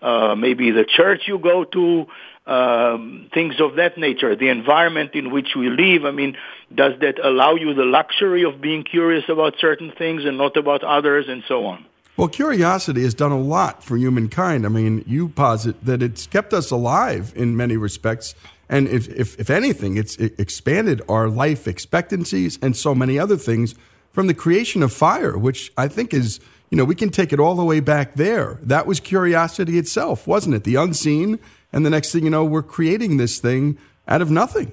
[0.00, 2.06] uh, maybe the church you go to,
[2.46, 6.04] um, things of that nature, the environment in which we live.
[6.04, 6.36] I mean,
[6.74, 10.82] does that allow you the luxury of being curious about certain things and not about
[10.82, 11.84] others and so on?
[12.16, 14.66] Well, curiosity has done a lot for humankind.
[14.66, 18.34] I mean, you posit that it's kept us alive in many respects.
[18.68, 23.74] And if, if, if anything, it's expanded our life expectancies and so many other things
[24.12, 26.38] from the creation of fire, which I think is,
[26.70, 28.58] you know, we can take it all the way back there.
[28.62, 30.64] That was curiosity itself, wasn't it?
[30.64, 31.38] The unseen.
[31.72, 34.72] And the next thing you know, we're creating this thing out of nothing.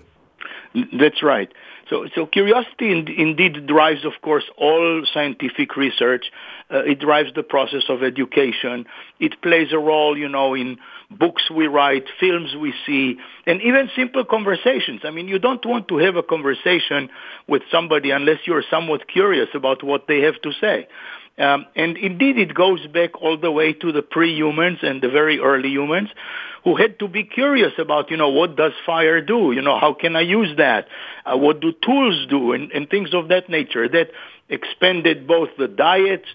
[1.00, 1.52] That's right.
[1.90, 6.26] So, so curiosity in, indeed drives, of course, all scientific research.
[6.72, 8.86] Uh, it drives the process of education.
[9.20, 10.78] It plays a role, you know, in
[11.12, 15.02] books we write, films we see, and even simple conversations.
[15.04, 17.10] I mean, you don't want to have a conversation
[17.48, 20.88] with somebody unless you're somewhat curious about what they have to say.
[21.40, 25.40] Um, and indeed, it goes back all the way to the pre-humans and the very
[25.40, 26.10] early humans
[26.66, 29.54] who had to be curious about, you know, what does fire do?
[29.54, 30.88] You know, how can I use that?
[31.26, 32.52] Uh, what do tools do?
[32.52, 34.12] And, and things of that nature that
[34.50, 36.26] expanded both the diet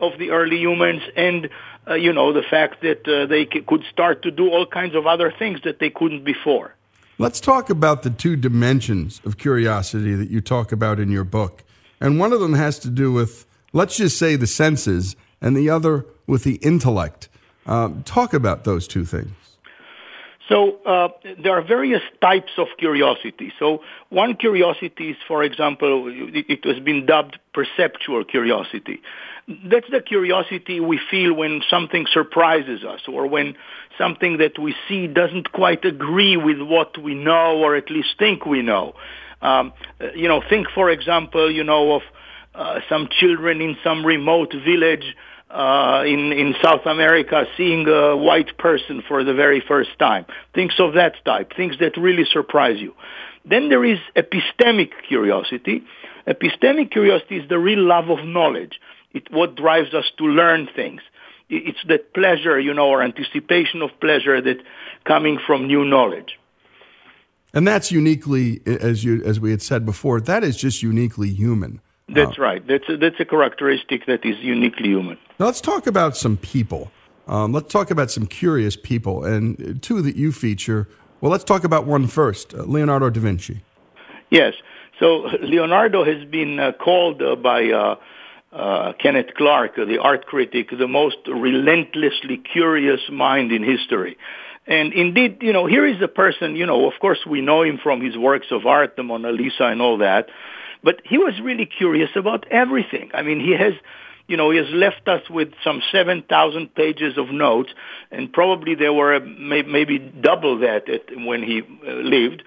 [0.00, 1.50] of the early humans and,
[1.88, 4.94] uh, you know, the fact that uh, they c- could start to do all kinds
[4.94, 6.74] of other things that they couldn't before.
[7.18, 11.62] Let's talk about the two dimensions of curiosity that you talk about in your book.
[12.00, 15.70] And one of them has to do with, let's just say, the senses, and the
[15.70, 17.28] other with the intellect.
[17.66, 19.30] Um, talk about those two things.
[20.48, 21.08] So uh,
[21.42, 23.52] there are various types of curiosity.
[23.58, 29.00] So one curiosity is, for example, it, it has been dubbed perceptual curiosity.
[29.46, 33.56] That's the curiosity we feel when something surprises us or when
[33.98, 38.46] something that we see doesn't quite agree with what we know or at least think
[38.46, 38.94] we know.
[39.42, 39.74] Um,
[40.14, 42.02] you know, think, for example, you know, of
[42.54, 45.14] uh, some children in some remote village
[45.50, 50.24] uh, in in South America, seeing a white person for the very first time.
[50.54, 52.94] Things of that type, things that really surprise you.
[53.44, 55.82] Then there is epistemic curiosity.
[56.26, 58.80] Epistemic curiosity is the real love of knowledge.
[59.14, 61.00] It what drives us to learn things.
[61.48, 64.58] It's that pleasure, you know, or anticipation of pleasure that
[65.04, 66.38] coming from new knowledge.
[67.52, 71.80] And that's uniquely, as you as we had said before, that is just uniquely human.
[72.08, 72.66] That's uh, right.
[72.66, 75.16] That's a, that's a characteristic that is uniquely human.
[75.38, 76.90] Now let's talk about some people.
[77.26, 80.88] Um, let's talk about some curious people, and two that you feature.
[81.20, 83.62] Well, let's talk about one first, uh, Leonardo da Vinci.
[84.30, 84.54] Yes.
[84.98, 87.70] So Leonardo has been uh, called uh, by
[88.54, 94.16] uh, Kenneth Clark, the art critic, the most relentlessly curious mind in history.
[94.66, 97.78] And indeed, you know, here is a person, you know, of course we know him
[97.82, 100.28] from his works of art, the Mona Lisa and all that,
[100.82, 103.10] but he was really curious about everything.
[103.12, 103.74] I mean, he has,
[104.28, 107.70] you know, he has left us with some 7,000 pages of notes,
[108.10, 110.84] and probably there were maybe double that
[111.16, 112.42] when he uh, lived.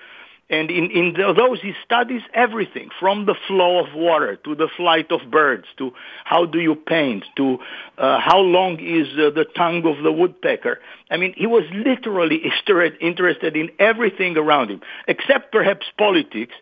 [0.50, 5.12] And in, in those, he studies everything from the flow of water to the flight
[5.12, 5.92] of birds to
[6.24, 7.58] how do you paint to
[7.98, 10.80] uh, how long is uh, the tongue of the woodpecker.
[11.12, 12.42] I mean, he was literally
[13.02, 16.54] interested in everything around him, except perhaps politics,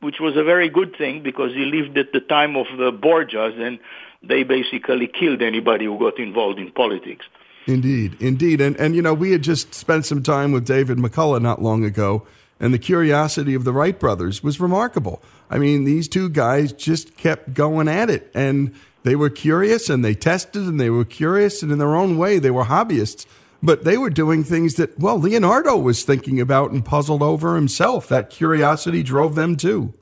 [0.00, 3.56] which was a very good thing because he lived at the time of the Borgias
[3.56, 3.78] and
[4.20, 7.24] they basically killed anybody who got involved in politics.
[7.68, 8.60] Indeed, indeed.
[8.60, 11.84] And, and you know, we had just spent some time with David McCullough not long
[11.84, 12.26] ago
[12.60, 15.22] and the curiosity of the Wright brothers was remarkable.
[15.50, 20.04] I mean, these two guys just kept going at it and they were curious and
[20.04, 23.26] they tested and they were curious and in their own way they were hobbyists.
[23.62, 28.08] But they were doing things that, well, Leonardo was thinking about and puzzled over himself.
[28.08, 29.94] That curiosity drove them too.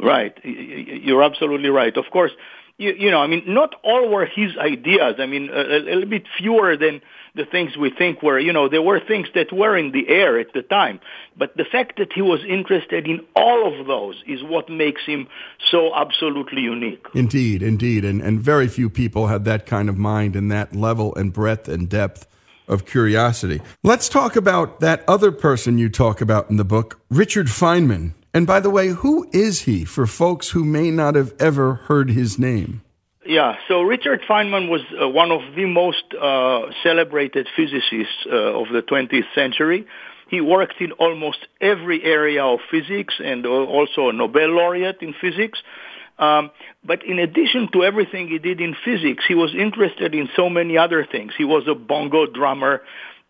[0.00, 0.36] Right.
[0.42, 1.96] You're absolutely right.
[1.96, 2.32] Of course,
[2.78, 5.16] you, you know, I mean, not all were his ideas.
[5.18, 7.02] I mean, a, a little bit fewer than
[7.34, 10.38] the things we think were, you know, there were things that were in the air
[10.38, 11.00] at the time.
[11.36, 15.26] But the fact that he was interested in all of those is what makes him
[15.70, 17.04] so absolutely unique.
[17.14, 18.04] Indeed, indeed.
[18.04, 21.68] And, and very few people had that kind of mind and that level and breadth
[21.68, 22.26] and depth
[22.68, 23.60] of curiosity.
[23.82, 28.14] Let's talk about that other person you talk about in the book, Richard Feynman.
[28.32, 32.10] And by the way, who is he for folks who may not have ever heard
[32.10, 32.82] his name?
[33.26, 38.68] Yeah, so Richard Feynman was uh, one of the most uh, celebrated physicists uh, of
[38.68, 39.86] the 20th century.
[40.28, 45.58] He worked in almost every area of physics and also a Nobel laureate in physics.
[46.18, 46.50] Um,
[46.84, 50.76] but in addition to everything he did in physics, he was interested in so many
[50.76, 51.32] other things.
[51.36, 52.82] He was a bongo drummer.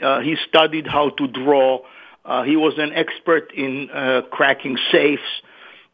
[0.03, 1.81] Uh, he studied how to draw.
[2.25, 5.23] Uh, he was an expert in uh, cracking safes.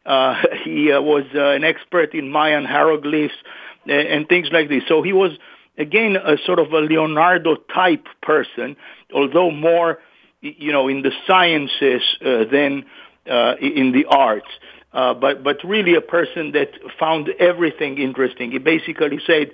[0.63, 3.35] he was an expert in Mayan hieroglyphs
[3.85, 4.83] and things like this.
[4.87, 5.31] So he was
[5.77, 8.75] again a sort of a Leonardo type person,
[9.13, 9.99] although more
[10.41, 12.85] you know in the sciences uh, than
[13.29, 14.49] uh, in the arts.
[14.93, 18.51] Uh, but but really a person that found everything interesting.
[18.51, 19.51] He basically said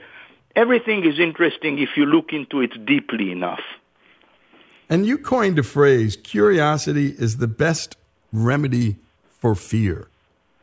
[0.55, 3.61] everything is interesting if you look into it deeply enough.
[4.89, 7.97] And you coined a phrase: "Curiosity is the best
[8.33, 8.97] remedy
[9.29, 10.07] for fear."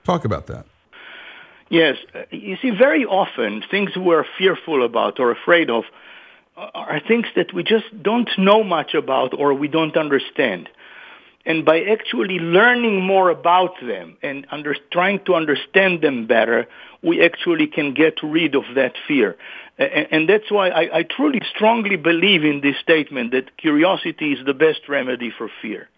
[0.02, 0.66] Talk about that.
[1.74, 1.96] Yes.
[2.30, 5.82] You see, very often things we're fearful about or afraid of
[6.56, 10.68] are things that we just don't know much about or we don't understand.
[11.44, 16.68] And by actually learning more about them and under, trying to understand them better,
[17.02, 19.36] we actually can get rid of that fear.
[19.76, 24.46] And, and that's why I, I truly strongly believe in this statement that curiosity is
[24.46, 25.88] the best remedy for fear.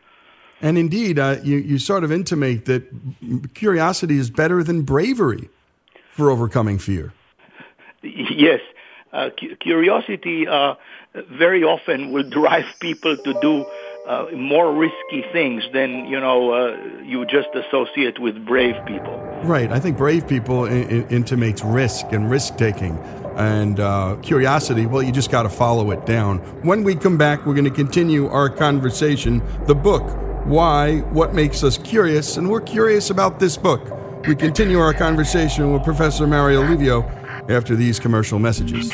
[0.63, 2.89] And indeed, uh, you, you sort of intimate that
[3.53, 5.51] curiosity is better than bravery
[6.17, 7.13] for overcoming fear?
[8.03, 8.61] Yes.
[9.13, 10.75] Uh, cu- curiosity uh,
[11.31, 13.65] very often will drive people to do
[14.07, 19.17] uh, more risky things than you know uh, you just associate with brave people.
[19.45, 19.71] Right.
[19.73, 22.99] I think brave people in- in- intimates risk and risk taking.
[23.37, 26.39] And uh, curiosity, well, you just got to follow it down.
[26.63, 29.43] When we come back, we're going to continue our conversation.
[29.67, 30.03] The book,
[30.47, 33.83] Why, What Makes Us Curious, and we're curious about this book.
[34.27, 37.03] We continue our conversation with Professor Mario Livio
[37.49, 38.91] after these commercial messages.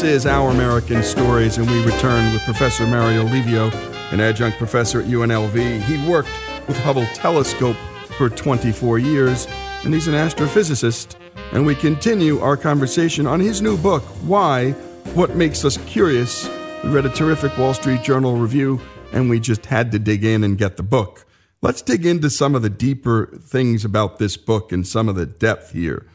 [0.00, 3.68] This is Our American Stories, and we return with Professor Mario Livio,
[4.12, 5.82] an adjunct professor at UNLV.
[5.82, 6.28] He worked
[6.68, 7.76] with Hubble Telescope
[8.16, 9.48] for 24 years,
[9.82, 11.16] and he's an astrophysicist.
[11.50, 14.70] And we continue our conversation on his new book, Why?
[15.14, 16.48] What Makes Us Curious.
[16.84, 18.80] We read a terrific Wall Street Journal review,
[19.10, 21.26] and we just had to dig in and get the book.
[21.60, 25.26] Let's dig into some of the deeper things about this book and some of the
[25.26, 26.06] depth here.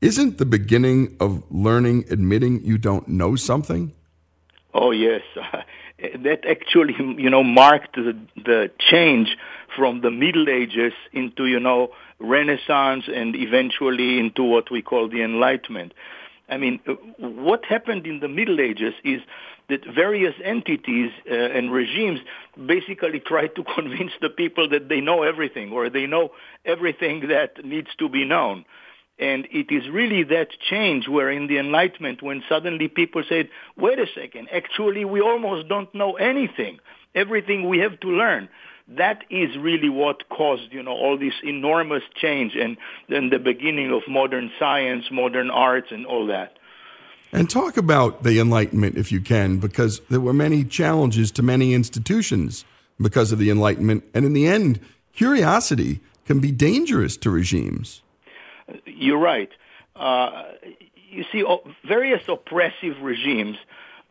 [0.00, 3.92] Isn't the beginning of learning admitting you don't know something?
[4.72, 5.22] Oh yes,
[5.98, 9.36] that actually you know marked the, the change
[9.76, 15.22] from the Middle Ages into you know Renaissance and eventually into what we call the
[15.22, 15.94] Enlightenment.
[16.48, 16.78] I mean,
[17.18, 19.20] what happened in the Middle Ages is
[19.68, 22.20] that various entities uh, and regimes
[22.66, 26.30] basically tried to convince the people that they know everything or they know
[26.64, 28.64] everything that needs to be known.
[29.18, 33.98] And it is really that change where in the Enlightenment, when suddenly people said, wait
[33.98, 36.78] a second, actually we almost don't know anything.
[37.14, 38.48] Everything we have to learn.
[38.96, 42.76] That is really what caused, you know, all this enormous change and
[43.08, 46.58] then the beginning of modern science, modern arts and all that.
[47.32, 51.74] And talk about the Enlightenment if you can, because there were many challenges to many
[51.74, 52.64] institutions
[53.00, 54.04] because of the Enlightenment.
[54.14, 54.80] And in the end,
[55.12, 58.02] curiosity can be dangerous to regimes.
[58.84, 59.50] You're right.
[59.96, 60.44] Uh,
[61.10, 61.44] you see,
[61.86, 63.56] various oppressive regimes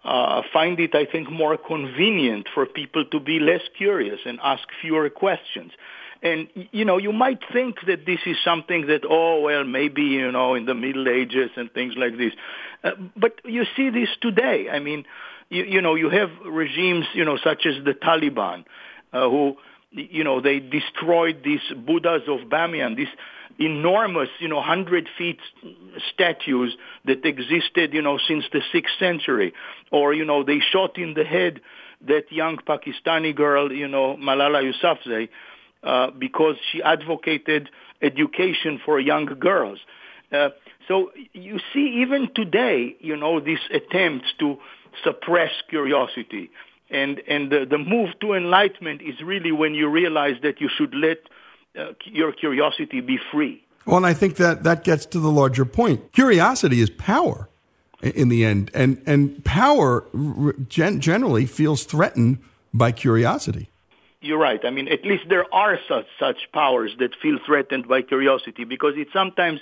[0.03, 4.63] uh, find it, I think, more convenient for people to be less curious and ask
[4.81, 5.71] fewer questions.
[6.23, 10.31] And, you know, you might think that this is something that, oh, well, maybe, you
[10.31, 12.33] know, in the Middle Ages and things like this.
[12.83, 14.67] Uh, but you see this today.
[14.71, 15.05] I mean,
[15.49, 18.65] you, you know, you have regimes, you know, such as the Taliban,
[19.13, 19.57] uh, who,
[19.91, 23.07] you know, they destroyed these Buddhas of Bamiyan, these
[23.59, 25.39] enormous, you know, hundred feet
[26.13, 26.75] statues
[27.05, 29.53] that existed, you know, since the sixth century.
[29.91, 31.61] Or, you know, they shot in the head
[32.07, 35.29] that young Pakistani girl, you know, Malala Yousafzai,
[35.83, 37.69] uh, because she advocated
[38.01, 39.79] education for young girls.
[40.31, 40.49] Uh,
[40.87, 44.57] so you see, even today, you know, these attempts to
[45.03, 46.49] suppress curiosity.
[46.89, 50.93] And, and the, the move to enlightenment is really when you realize that you should
[50.95, 51.17] let
[51.77, 53.63] uh, your curiosity be free.
[53.85, 56.11] Well, and I think that that gets to the larger point.
[56.11, 57.47] Curiosity is power
[58.01, 60.05] in the end, and and power
[60.67, 62.39] gen- generally feels threatened
[62.73, 63.69] by curiosity.
[64.21, 64.63] You're right.
[64.65, 68.93] I mean, at least there are such such powers that feel threatened by curiosity because
[68.97, 69.61] it's sometimes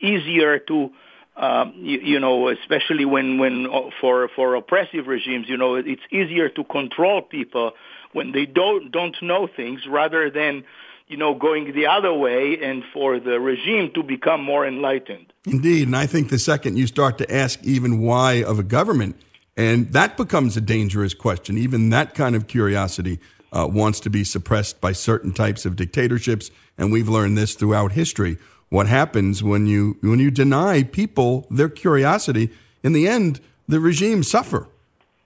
[0.00, 0.90] easier to.
[1.36, 6.02] Um, you, you know, especially when, when uh, for for oppressive regimes, you know, it's
[6.10, 7.72] easier to control people
[8.12, 10.64] when they don't don't know things rather than
[11.10, 15.32] you know, going the other way and for the regime to become more enlightened.
[15.44, 15.88] Indeed.
[15.88, 19.20] And I think the second you start to ask even why of a government,
[19.56, 23.18] and that becomes a dangerous question, even that kind of curiosity
[23.52, 26.52] uh, wants to be suppressed by certain types of dictatorships.
[26.78, 28.38] And we've learned this throughout history.
[28.68, 32.50] What happens when you, when you deny people their curiosity,
[32.84, 34.68] in the end, the regimes suffer.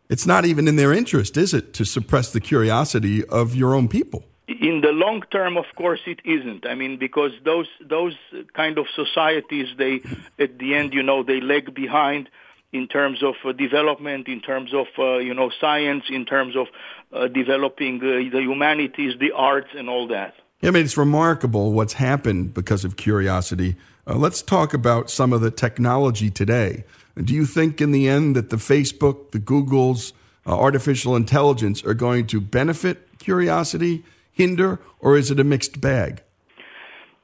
[0.09, 3.89] It's not even in their interest, is it, to suppress the curiosity of your own
[3.89, 4.25] people?
[4.47, 6.67] In the long term, of course, it isn't.
[6.67, 8.15] I mean, because those those
[8.55, 10.03] kind of societies, they
[10.39, 12.29] at the end, you know, they lag behind
[12.73, 16.67] in terms of uh, development, in terms of uh, you know science, in terms of
[17.13, 20.35] uh, developing uh, the humanities, the arts, and all that.
[20.63, 23.77] I mean, it's remarkable what's happened because of curiosity.
[24.07, 26.85] Uh, let's talk about some of the technology today.
[27.23, 30.13] Do you think, in the end, that the Facebook, the Googles,
[30.47, 34.05] uh, artificial intelligence are going to benefit curiosity?
[34.35, 36.23] Hinder, or is it a mixed bag?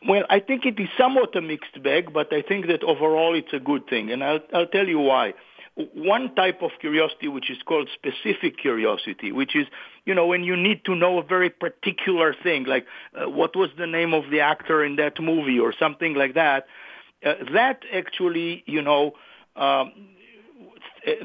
[0.09, 3.53] Well, I think it is somewhat a mixed bag, but I think that overall it's
[3.53, 5.35] a good thing, and I'll, I'll tell you why.
[5.95, 9.67] One type of curiosity, which is called specific curiosity, which is,
[10.05, 13.71] you know, when you need to know a very particular thing, like uh, what was
[13.79, 16.67] the name of the actor in that movie or something like that,
[17.25, 19.13] uh, that actually, you know,
[19.57, 19.93] um,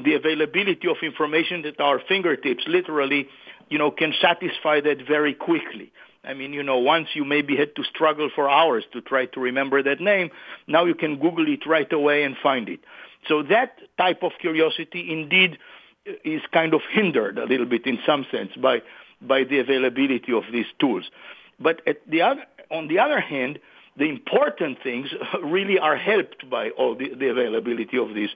[0.04, 3.28] the availability of information at our fingertips literally
[3.68, 5.92] you know, can satisfy that very quickly.
[6.24, 9.40] I mean, you know, once you maybe had to struggle for hours to try to
[9.40, 10.30] remember that name,
[10.66, 12.80] now you can Google it right away and find it.
[13.28, 15.58] So that type of curiosity indeed
[16.24, 18.82] is kind of hindered a little bit in some sense by,
[19.20, 21.04] by the availability of these tools.
[21.60, 23.58] But the other, on the other hand,
[23.96, 25.08] the important things
[25.42, 28.30] really are helped by all the, the availability of these,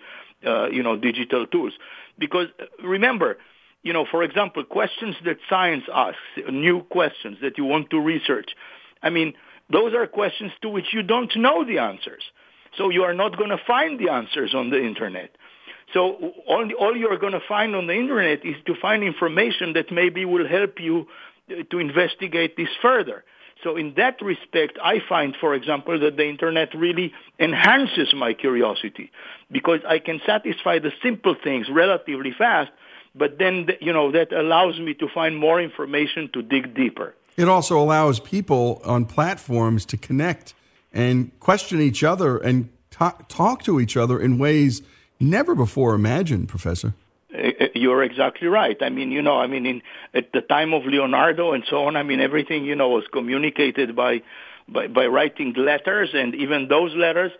[0.47, 1.73] uh, you know, digital tools.
[2.19, 3.39] Because uh, remember,
[3.83, 6.19] you know, for example, questions that science asks,
[6.51, 8.51] new questions that you want to research.
[9.03, 9.35] I mean,
[9.73, 12.23] those are questions to which you don't know the answers.
[12.77, 15.31] So you are not going to find the answers on the internet.
[15.93, 19.91] So all, all you're going to find on the internet is to find information that
[19.91, 21.07] maybe will help you
[21.51, 23.25] uh, to investigate this further.
[23.65, 29.11] So in that respect, I find, for example, that the internet really enhances my curiosity
[29.51, 32.71] because I can satisfy the simple things relatively fast,
[33.15, 37.15] but then, you know, that allows me to find more information to dig deeper.
[37.37, 40.55] It also allows people on platforms to connect
[40.93, 44.83] and question each other and talk, talk to each other in ways
[45.19, 46.95] never before imagined, Professor.
[47.33, 48.77] Uh, uh, you're exactly right.
[48.83, 49.83] I mean, you know, I mean, in,
[50.15, 53.95] at the time of Leonardo and so on, I mean, everything, you know, was communicated
[53.95, 54.23] by,
[54.69, 57.33] by, by writing letters, and even those letters,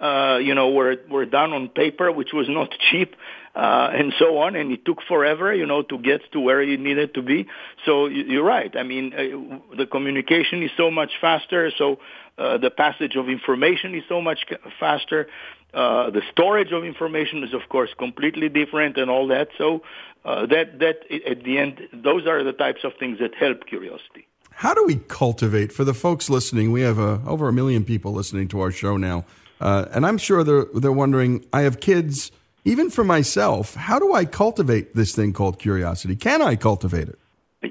[0.00, 3.14] uh, you know, were, were done on paper, which was not cheap,
[3.56, 6.78] uh, and so on, and it took forever, you know, to get to where it
[6.78, 7.46] needed to be.
[7.86, 8.76] So you're right.
[8.76, 11.98] I mean, uh, the communication is so much faster, so
[12.36, 14.40] uh, the passage of information is so much
[14.78, 15.28] faster.
[15.72, 19.48] Uh, the storage of information is, of course, completely different and all that.
[19.56, 19.82] So
[20.26, 24.26] uh, that that at the end, those are the types of things that help curiosity.
[24.50, 26.72] How do we cultivate for the folks listening?
[26.72, 29.24] We have uh, over a million people listening to our show now,
[29.60, 31.44] uh, and I'm sure they're they're wondering.
[31.54, 32.32] I have kids.
[32.66, 36.16] Even for myself, how do I cultivate this thing called curiosity?
[36.16, 37.18] Can I cultivate it?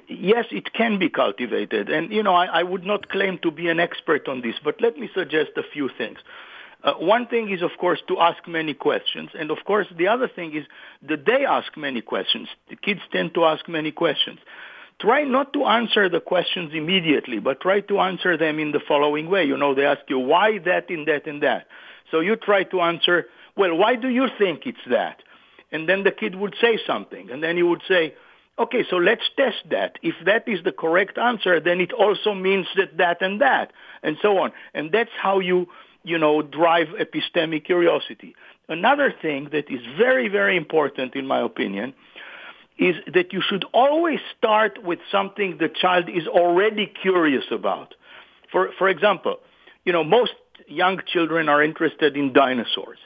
[0.07, 1.89] Yes, it can be cultivated.
[1.89, 4.79] And, you know, I, I, would not claim to be an expert on this, but
[4.79, 6.19] let me suggest a few things.
[6.81, 9.31] Uh, one thing is, of course, to ask many questions.
[9.37, 10.65] And of course, the other thing is
[11.09, 12.47] that they ask many questions.
[12.69, 14.39] The kids tend to ask many questions.
[15.01, 19.29] Try not to answer the questions immediately, but try to answer them in the following
[19.29, 19.43] way.
[19.43, 21.67] You know, they ask you, why that and that and that?
[22.11, 23.25] So you try to answer,
[23.55, 25.21] well, why do you think it's that?
[25.71, 27.31] And then the kid would say something.
[27.31, 28.13] And then he would say,
[28.57, 29.97] okay, so let's test that.
[30.01, 33.73] If that is the correct answer, then it also means that that and that,
[34.03, 34.51] and so on.
[34.73, 35.67] And that's how you
[36.05, 38.35] you know, drive epistemic curiosity.
[38.69, 41.93] Another thing that is very, very important, in my opinion,
[42.77, 47.95] is that you should always start with something the child is already curious about.
[48.51, 49.37] For, for example,
[49.83, 50.33] you know, most
[50.67, 52.99] young children are interested in dinosaurs.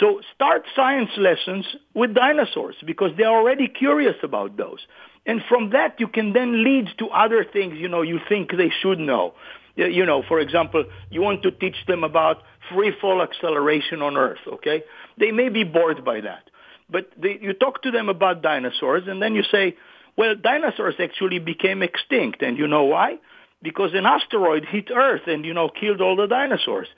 [0.00, 4.78] So start science lessons with dinosaurs because they're already curious about those.
[5.26, 8.72] And from that, you can then lead to other things, you know, you think they
[8.80, 9.34] should know
[9.76, 12.42] you know, for example, you want to teach them about
[12.72, 14.82] free fall acceleration on Earth, okay?
[15.18, 16.50] They may be bored by that.
[16.90, 19.76] But they, you talk to them about dinosaurs, and then you say,
[20.16, 22.42] well, dinosaurs actually became extinct.
[22.42, 23.16] And you know why?
[23.62, 26.88] Because an asteroid hit Earth and, you know, killed all the dinosaurs.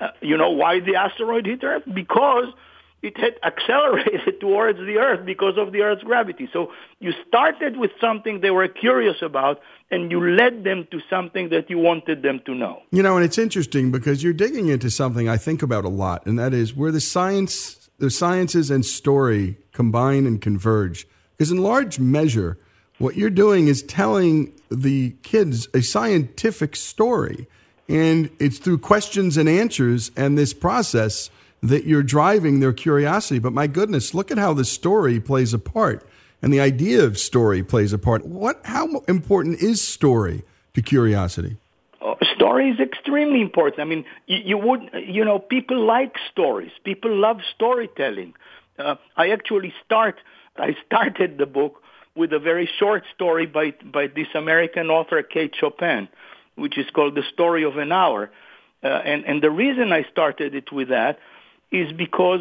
[0.00, 1.82] Uh, you know why the asteroid hit Earth?
[1.92, 2.46] Because
[3.02, 6.48] it had accelerated towards the Earth because of the Earth's gravity.
[6.52, 9.60] So you started with something they were curious about,
[9.90, 12.82] and you led them to something that you wanted them to know.
[12.90, 16.26] You know, and it's interesting because you're digging into something I think about a lot,
[16.26, 21.06] and that is where the science, the sciences and story combine and converge.
[21.36, 22.58] Because in large measure,
[22.98, 27.48] what you're doing is telling the kids a scientific story,
[27.90, 31.28] and it's through questions and answers and this process
[31.60, 33.40] that you're driving their curiosity.
[33.40, 36.06] But my goodness, look at how the story plays a part
[36.40, 38.24] and the idea of story plays a part.
[38.24, 40.44] What, how important is story
[40.74, 41.56] to curiosity?
[42.00, 43.80] Oh, story is extremely important.
[43.80, 46.70] I mean, you, you, would, you know, people like stories.
[46.84, 48.34] People love storytelling.
[48.78, 50.16] Uh, I actually start,
[50.56, 51.82] I started the book
[52.14, 56.08] with a very short story by, by this American author, Kate Chopin,
[56.60, 58.30] which is called The Story of an Hour.
[58.82, 61.18] Uh, and, and the reason I started it with that
[61.70, 62.40] is because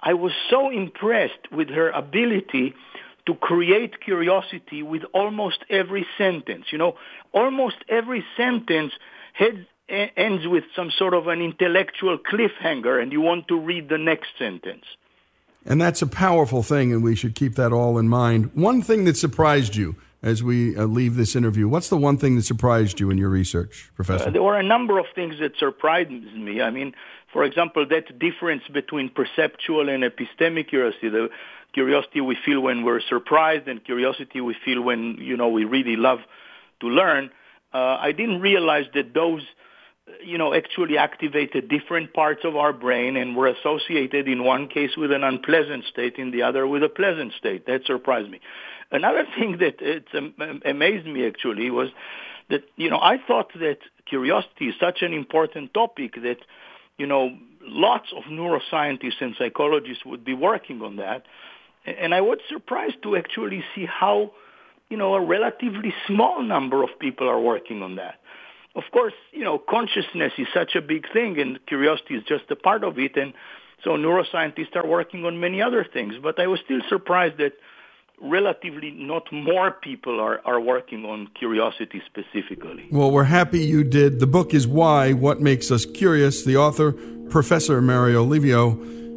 [0.00, 2.74] I was so impressed with her ability
[3.26, 6.66] to create curiosity with almost every sentence.
[6.70, 6.94] You know,
[7.32, 8.92] almost every sentence
[9.34, 13.98] heads, ends with some sort of an intellectual cliffhanger and you want to read the
[13.98, 14.84] next sentence.
[15.66, 18.50] And that's a powerful thing, and we should keep that all in mind.
[18.54, 22.36] One thing that surprised you as we uh, leave this interview, what's the one thing
[22.36, 24.28] that surprised you in your research, Professor?
[24.28, 26.60] Uh, there were a number of things that surprised me.
[26.60, 26.94] I mean,
[27.32, 31.30] for example, that difference between perceptual and epistemic curiosity, the
[31.72, 35.96] curiosity we feel when we're surprised and curiosity we feel when, you know, we really
[35.96, 36.18] love
[36.80, 37.30] to learn,
[37.72, 39.42] uh, I didn't realize that those,
[40.24, 44.96] you know, actually activated different parts of our brain and were associated in one case
[44.96, 47.66] with an unpleasant state, in the other with a pleasant state.
[47.66, 48.40] That surprised me.
[48.90, 50.34] Another thing that it's um,
[50.64, 51.88] amazed me actually was
[52.48, 56.38] that, you know, I thought that curiosity is such an important topic that
[57.00, 61.24] you know, lots of neuroscientists and psychologists would be working on that.
[61.86, 64.32] And I was surprised to actually see how,
[64.90, 68.20] you know, a relatively small number of people are working on that.
[68.76, 72.56] Of course, you know, consciousness is such a big thing and curiosity is just a
[72.56, 73.16] part of it.
[73.16, 73.32] And
[73.82, 77.54] So neuroscientists are working on many other things, but I was still surprised that
[78.20, 82.86] relatively not more people are, are working on curiosity specifically.
[82.90, 84.20] Well, we're happy you did.
[84.20, 86.44] The book is Why, What Makes Us Curious.
[86.44, 86.92] The author,
[87.30, 88.72] Professor Mario Livio,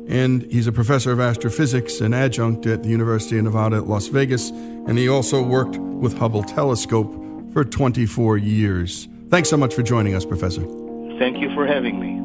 [0.07, 4.07] and he's a professor of astrophysics and adjunct at the University of Nevada at Las
[4.07, 7.13] Vegas, and he also worked with Hubble Telescope
[7.53, 9.07] for 24 years.
[9.29, 10.61] Thanks so much for joining us, Professor.
[11.19, 12.22] Thank you for having me.